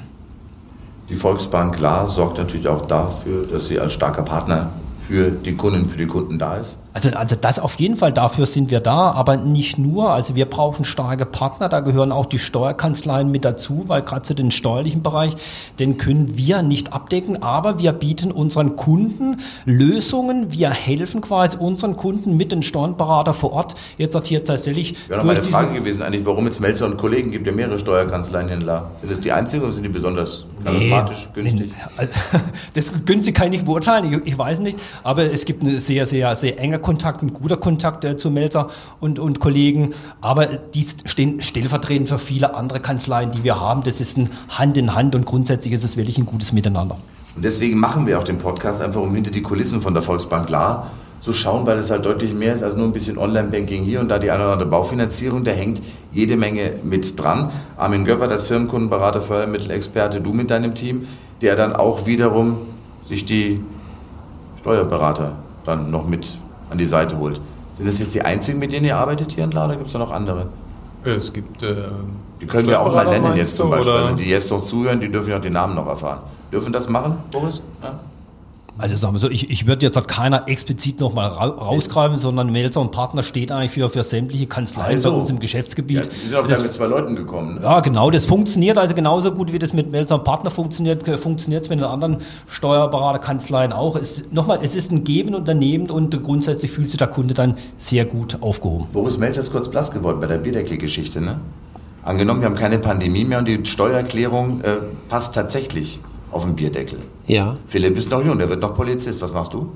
[1.09, 4.69] Die Volksbank klar sorgt natürlich auch dafür, dass sie als starker Partner
[5.05, 6.78] für die Kunden, für die Kunden da ist?
[6.95, 10.11] Also, also das auf jeden Fall, dafür sind wir da, aber nicht nur.
[10.11, 14.33] Also wir brauchen starke Partner, da gehören auch die Steuerkanzleien mit dazu, weil gerade zu
[14.33, 15.35] den steuerlichen Bereich,
[15.77, 21.97] den können wir nicht abdecken, aber wir bieten unseren Kunden Lösungen, wir helfen quasi unseren
[21.97, 23.75] Kunden mit den Steuerberater vor Ort.
[23.97, 24.95] Jetzt hat hier tatsächlich...
[25.09, 28.91] Noch meine Frage gewesen eigentlich, warum jetzt Melzer und Kollegen, gibt ja mehrere Steuerkanzleienhändler.
[29.01, 31.71] Sind das die einzigen oder sind die besonders charismatisch, nee, günstig?
[32.73, 36.05] Das günstig kann ich nicht beurteilen, ich, ich weiß nicht, aber es gibt eine sehr,
[36.05, 38.67] sehr, sehr enge Kontakt, ein guter Kontakt äh, zu Melzer
[38.99, 43.81] und, und Kollegen, aber die stehen stellvertretend für viele andere Kanzleien, die wir haben.
[43.81, 46.97] Das ist ein Hand in Hand und grundsätzlich ist es wirklich ein gutes Miteinander.
[47.36, 50.45] Und deswegen machen wir auch den Podcast einfach, um hinter die Kulissen von der Volksbank
[50.45, 53.99] klar zu schauen, weil es halt deutlich mehr ist als nur ein bisschen Online-Banking hier
[53.99, 55.81] und da die eine oder andere Baufinanzierung, da hängt
[56.11, 57.49] jede Menge mit dran.
[57.77, 61.07] Armin Göppert als Firmenkundenberater, Fördermittelexperte, du mit deinem Team,
[61.41, 62.57] der dann auch wiederum
[63.09, 63.59] sich die
[64.59, 65.31] Steuerberater
[65.65, 66.38] dann noch mit
[66.70, 67.41] an die Seite holt.
[67.74, 69.93] Sind das jetzt die einzigen, mit denen ihr arbeitet hier in La oder gibt es
[69.93, 70.47] da noch andere?
[71.03, 71.61] Es gibt.
[71.61, 71.76] Äh,
[72.41, 73.91] die können wir auch mal nennen jetzt zum Beispiel.
[73.91, 76.22] Also die jetzt noch zuhören, die dürfen ja auch den Namen noch erfahren.
[76.51, 77.61] Dürfen das machen, Boris?
[77.82, 77.99] Ja?
[78.78, 82.51] Also sagen wir so, ich, ich würde jetzt halt keiner explizit nochmal ra rausgreifen, sondern
[82.51, 85.97] Melzer und Partner steht eigentlich für, für sämtliche Kanzleien also, bei uns im Geschäftsgebiet.
[85.97, 87.55] Ja, die sind auch das, mit zwei Leuten gekommen.
[87.55, 87.61] Ne?
[87.61, 91.63] Ja, genau, das funktioniert also genauso gut, wie das mit Melzer und Partner funktioniert, funktioniert
[91.63, 92.17] es mit den anderen
[92.47, 93.95] Steuerberaterkanzleien auch.
[93.95, 98.03] Es, nochmal, es ist ein Geben Unternehmen und grundsätzlich fühlt sich der Kunde dann sehr
[98.03, 98.88] gut aufgehoben.
[98.91, 101.39] Boris Melzer ist kurz blass geworden bei der Bierdeckel-Geschichte, ne?
[102.03, 104.76] Angenommen, wir haben keine Pandemie mehr und die Steuererklärung äh,
[105.09, 106.99] passt tatsächlich auf dem Bierdeckel.
[107.28, 107.55] Ja.
[107.67, 109.21] Philipp ist noch jung, der wird noch Polizist.
[109.21, 109.71] Was machst du?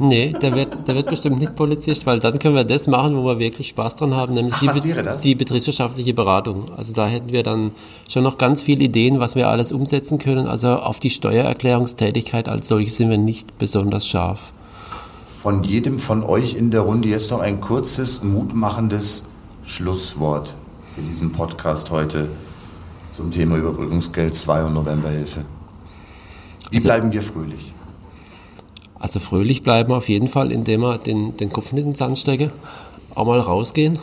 [0.00, 3.24] Nee, der wird, der wird bestimmt nicht Polizist, weil dann können wir das machen, wo
[3.24, 6.66] wir wirklich Spaß dran haben, nämlich Ach, die, die, betriebswirtschaftliche Beratung.
[6.76, 7.72] Also da hätten wir dann
[8.08, 10.46] schon noch ganz viele Ideen, was wir alles umsetzen können.
[10.46, 14.52] Also auf die Steuererklärungstätigkeit als solche sind wir nicht besonders scharf.
[15.42, 19.26] Von jedem von euch in der Runde jetzt noch ein kurzes, mutmachendes
[19.64, 20.54] Schlusswort
[20.94, 22.28] für diesen Podcast heute
[23.16, 25.44] zum Thema Überbrückungsgeld 2 und Novemberhilfe.
[26.70, 27.72] Wie also, bleiben wir fröhlich?
[28.98, 32.18] Also fröhlich bleiben auf jeden Fall, indem wir den, den Kopf nicht in den Sand
[32.18, 32.50] stecken,
[33.14, 33.98] auch mal rausgehen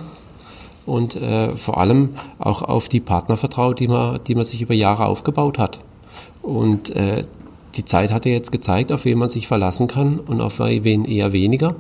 [0.86, 2.10] und äh, vor allem
[2.40, 5.80] auch auf die Partner vertrauen, die man, die man sich über Jahre aufgebaut hat.
[6.42, 7.24] Und äh,
[7.76, 11.06] die Zeit hat ja jetzt gezeigt, auf wen man sich verlassen kann und auf wen
[11.06, 11.76] eher weniger.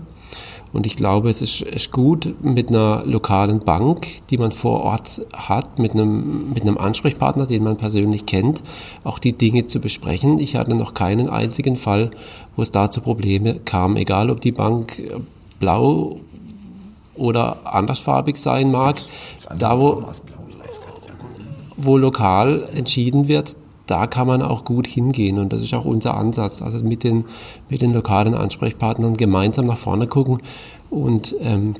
[0.75, 5.21] Und ich glaube, es ist, ist gut, mit einer lokalen Bank, die man vor Ort
[5.31, 8.61] hat, mit einem, mit einem Ansprechpartner, den man persönlich kennt,
[9.05, 10.37] auch die Dinge zu besprechen.
[10.37, 12.11] Ich hatte noch keinen einzigen Fall,
[12.57, 15.01] wo es da zu Probleme kam, egal ob die Bank
[15.61, 16.19] blau
[17.15, 18.97] oder andersfarbig sein mag.
[19.57, 20.03] Da, wo,
[21.77, 23.55] wo lokal entschieden wird,
[23.87, 26.61] da kann man auch gut hingehen und das ist auch unser Ansatz.
[26.61, 27.25] Also mit den,
[27.69, 30.39] mit den lokalen Ansprechpartnern gemeinsam nach vorne gucken
[30.89, 31.73] und ähm,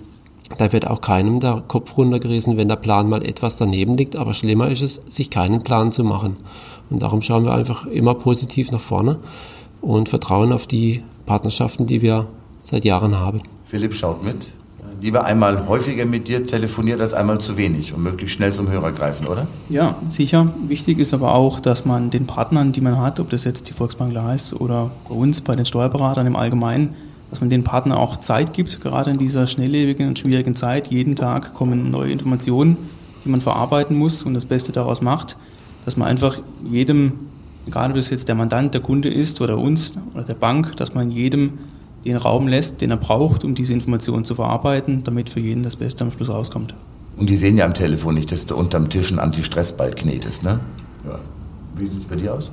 [0.58, 4.16] da wird auch keinem der Kopf runtergerissen, wenn der Plan mal etwas daneben liegt.
[4.16, 6.38] Aber schlimmer ist es, sich keinen Plan zu machen.
[6.90, 9.18] Und darum schauen wir einfach immer positiv nach vorne
[9.82, 12.28] und vertrauen auf die Partnerschaften, die wir
[12.60, 13.42] seit Jahren haben.
[13.64, 14.54] Philipp schaut mit
[15.06, 18.92] lieber einmal häufiger mit dir telefoniert als einmal zu wenig und möglichst schnell zum Hörer
[18.92, 19.46] greifen, oder?
[19.70, 20.52] Ja, sicher.
[20.68, 23.74] Wichtig ist aber auch, dass man den Partnern, die man hat, ob das jetzt die
[23.74, 26.96] Volksbank ist oder bei uns, bei den Steuerberatern im Allgemeinen,
[27.30, 30.88] dass man den Partnern auch Zeit gibt, gerade in dieser schnelllebigen und schwierigen Zeit.
[30.88, 32.76] Jeden Tag kommen neue Informationen,
[33.24, 35.38] die man verarbeiten muss und das Beste daraus macht,
[35.86, 37.12] dass man einfach jedem,
[37.68, 40.96] egal ob das jetzt der Mandant, der Kunde ist oder uns oder der Bank, dass
[40.96, 41.60] man jedem
[42.06, 45.76] den Raum lässt, den er braucht, um diese Informationen zu verarbeiten, damit für jeden das
[45.76, 46.76] Beste am Schluss rauskommt.
[47.18, 50.60] Und die sehen ja am Telefon nicht, dass du unterm Tisch einen Anti-Stress-Ball knetest, ne?
[51.06, 51.20] Ja.
[51.78, 52.52] Wie sieht es bei dir aus?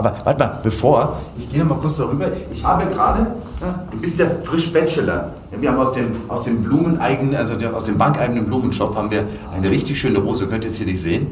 [0.00, 2.26] Aber warte mal, bevor, ich gehe noch mal kurz darüber.
[2.50, 3.26] Ich habe gerade,
[3.60, 5.34] ja, du bist ja frisch Bachelor.
[5.52, 9.26] Wir haben aus dem, aus dem Blumeneigenen, also der, aus dem bankeigenen Blumenshop haben wir
[9.54, 11.26] eine richtig schöne Rose, könnt ihr jetzt hier nicht sehen.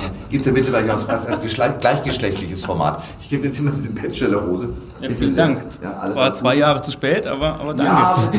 [0.00, 1.40] Ja, Gibt es ja mittlerweile als, als, als
[1.80, 3.02] gleichgeschlechtliches Format.
[3.20, 4.68] Ich gebe jetzt immer diese Bachelor-Rose.
[5.00, 5.66] Ja, vielen Dank.
[5.82, 7.92] Ja, es war zwei Jahre zu spät, aber, aber danke.
[7.92, 8.30] Ja, aber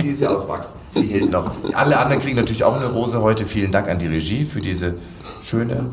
[0.00, 0.74] die ist ja auswachsen.
[0.94, 1.50] Die hält noch.
[1.72, 3.46] Alle anderen kriegen natürlich auch eine Rose heute.
[3.46, 4.94] Vielen Dank an die Regie für diese
[5.42, 5.86] schöne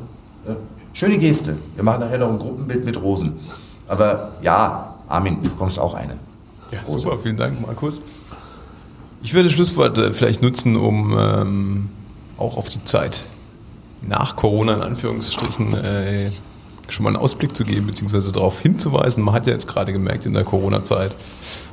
[0.94, 1.58] Schöne Geste.
[1.76, 3.39] Wir machen nachher noch ein Gruppenbild mit Rosen.
[3.88, 6.18] Aber ja, Armin, du bekommst auch eine.
[6.72, 7.00] Ja, Rose.
[7.00, 8.02] super, vielen Dank, Markus.
[9.24, 11.89] Ich würde das Schlusswort äh, vielleicht nutzen, um ähm,
[12.38, 13.24] auch auf die Zeit
[14.02, 16.32] nach Corona in Anführungsstrichen äh,
[16.89, 19.24] schon mal einen Ausblick zu geben, beziehungsweise darauf hinzuweisen.
[19.24, 21.16] Man hat ja jetzt gerade gemerkt, in der Corona-Zeit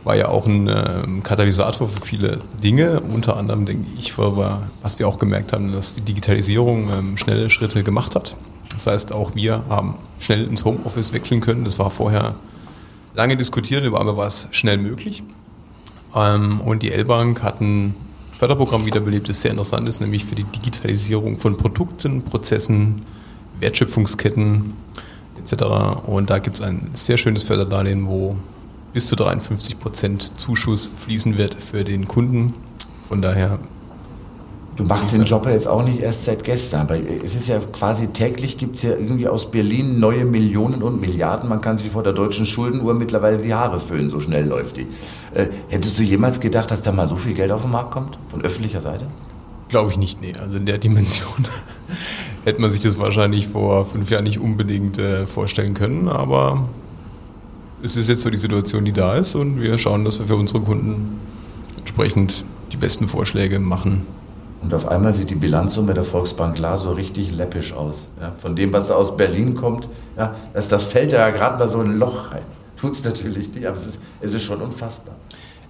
[0.05, 3.01] war ja auch ein äh, Katalysator für viele Dinge.
[3.01, 7.16] Unter anderem, denke ich, war, war, was wir auch gemerkt haben, dass die Digitalisierung ähm,
[7.16, 8.37] schnelle Schritte gemacht hat.
[8.79, 11.64] Das heißt, auch wir haben schnell ins Homeoffice wechseln können.
[11.64, 12.37] Das war vorher
[13.16, 15.24] lange diskutiert, aber war es schnell möglich.
[16.14, 17.97] Ähm, und die L-Bank hat ein
[18.39, 23.03] Förderprogramm wiederbelebt, das sehr interessant ist, nämlich für die Digitalisierung von Produkten, Prozessen,
[23.59, 24.74] Wertschöpfungsketten
[25.41, 26.07] etc.
[26.07, 28.37] Und da gibt es ein sehr schönes Förderdarlehen, wo
[28.93, 32.55] bis zu 53 Prozent Zuschuss fließen wird für den Kunden.
[33.09, 33.59] Von daher
[34.79, 38.07] Du machst den Job jetzt auch nicht erst seit gestern, aber es ist ja quasi
[38.07, 41.49] täglich gibt es ja irgendwie aus Berlin neue Millionen und Milliarden.
[41.49, 44.87] Man kann sich vor der deutschen Schuldenuhr mittlerweile die Haare föhnen, so schnell läuft die.
[45.35, 48.18] Äh, hättest du jemals gedacht, dass da mal so viel Geld auf den Markt kommt,
[48.29, 49.09] von öffentlicher Seite?
[49.68, 50.33] Glaube ich nicht, nee.
[50.41, 51.45] Also in der Dimension
[52.45, 56.68] hätte man sich das wahrscheinlich vor fünf Jahren nicht unbedingt äh, vorstellen können, aber
[57.83, 60.37] es ist jetzt so die Situation, die da ist und wir schauen, dass wir für
[60.37, 61.18] unsere Kunden
[61.79, 64.07] entsprechend die besten Vorschläge machen
[64.61, 68.07] und auf einmal sieht die Bilanzsumme der Volksbank klar so richtig läppisch aus.
[68.21, 71.81] Ja, von dem, was aus Berlin kommt, ja, das, das fällt ja gerade mal so
[71.81, 72.43] ein Loch rein.
[72.77, 75.15] Tut es natürlich nicht, aber es ist, es ist schon unfassbar.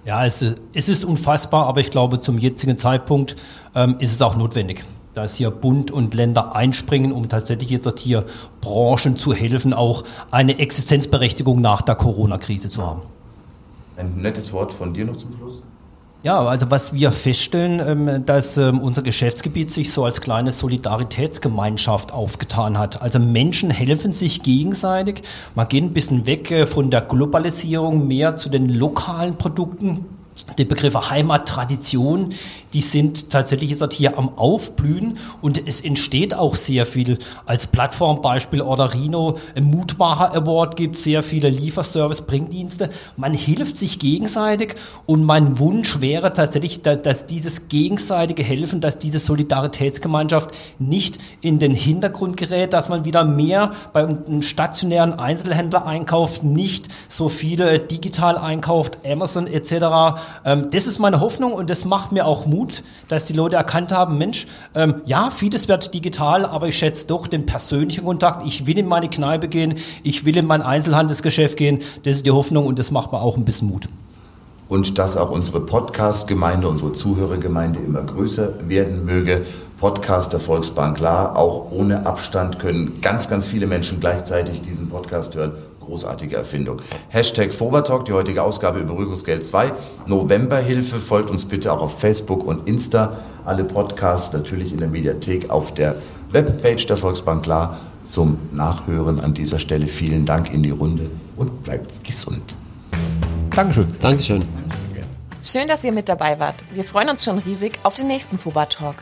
[0.05, 3.35] Ja, es, es ist unfassbar, aber ich glaube, zum jetzigen Zeitpunkt
[3.75, 4.83] ähm, ist es auch notwendig,
[5.13, 8.25] dass hier Bund und Länder einspringen, um tatsächlich jetzt hier
[8.61, 13.01] Branchen zu helfen, auch eine Existenzberechtigung nach der Corona-Krise zu haben.
[13.97, 15.61] Ein nettes Wort von dir noch zum Schluss.
[16.21, 22.11] Ja, also was wir feststellen, ähm, dass ähm, unser Geschäftsgebiet sich so als kleine Solidaritätsgemeinschaft
[22.11, 23.01] aufgetan hat.
[23.01, 25.21] Also Menschen helfen sich gegenseitig.
[25.55, 30.07] Man geht ein bisschen weg äh, von der Globalisierung mehr zu den lokalen Produkten.
[30.57, 32.33] Die Begriffe Heimat, Tradition,
[32.73, 37.17] die sind tatsächlich jetzt hier am Aufblühen und es entsteht auch sehr viel.
[37.45, 42.89] Als Plattformbeispiel oder Rino, ein Mutmacher Award gibt sehr viele Lieferservice-Bringdienste.
[43.17, 49.19] Man hilft sich gegenseitig und mein Wunsch wäre tatsächlich, dass dieses gegenseitige Helfen, dass diese
[49.19, 56.87] Solidaritätsgemeinschaft nicht in den Hintergrund gerät, dass man wieder mehr beim stationären Einzelhändler einkauft, nicht
[57.07, 60.19] so viele digital einkauft, Amazon etc.
[60.45, 63.55] Ähm, das ist meine Hoffnung und das macht mir auch Mut Mut, dass die Leute
[63.55, 64.45] erkannt haben, Mensch,
[64.75, 68.45] ähm, ja, vieles wird digital, aber ich schätze doch den persönlichen Kontakt.
[68.45, 71.79] Ich will in meine Kneipe gehen, ich will in mein Einzelhandelsgeschäft gehen.
[72.03, 73.87] Das ist die Hoffnung und das macht mir auch ein bisschen Mut.
[74.67, 79.45] Und dass auch unsere Podcast-Gemeinde, unsere Zuhörergemeinde immer größer werden möge.
[79.79, 85.35] Podcast der Volksbank klar, auch ohne Abstand können ganz, ganz viele Menschen gleichzeitig diesen Podcast
[85.35, 85.53] hören
[85.89, 86.81] großartige Erfindung.
[87.09, 89.73] Hashtag Fobertalk, die heutige Ausgabe über Rückungsgeld 2.
[90.05, 93.19] Novemberhilfe, folgt uns bitte auch auf Facebook und Insta.
[93.45, 95.95] Alle Podcasts natürlich in der Mediathek auf der
[96.31, 97.79] Webpage der Volksbank klar.
[98.05, 102.55] Zum Nachhören an dieser Stelle vielen Dank in die Runde und bleibt gesund.
[103.55, 103.87] Dankeschön.
[104.01, 104.43] Dankeschön.
[105.41, 106.65] Schön, dass ihr mit dabei wart.
[106.73, 108.95] Wir freuen uns schon riesig auf den nächsten Fuba Talk.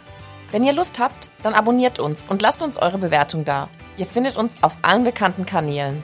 [0.52, 3.70] Wenn ihr Lust habt, dann abonniert uns und lasst uns eure Bewertung da.
[3.98, 6.04] Ihr findet uns auf allen bekannten Kanälen.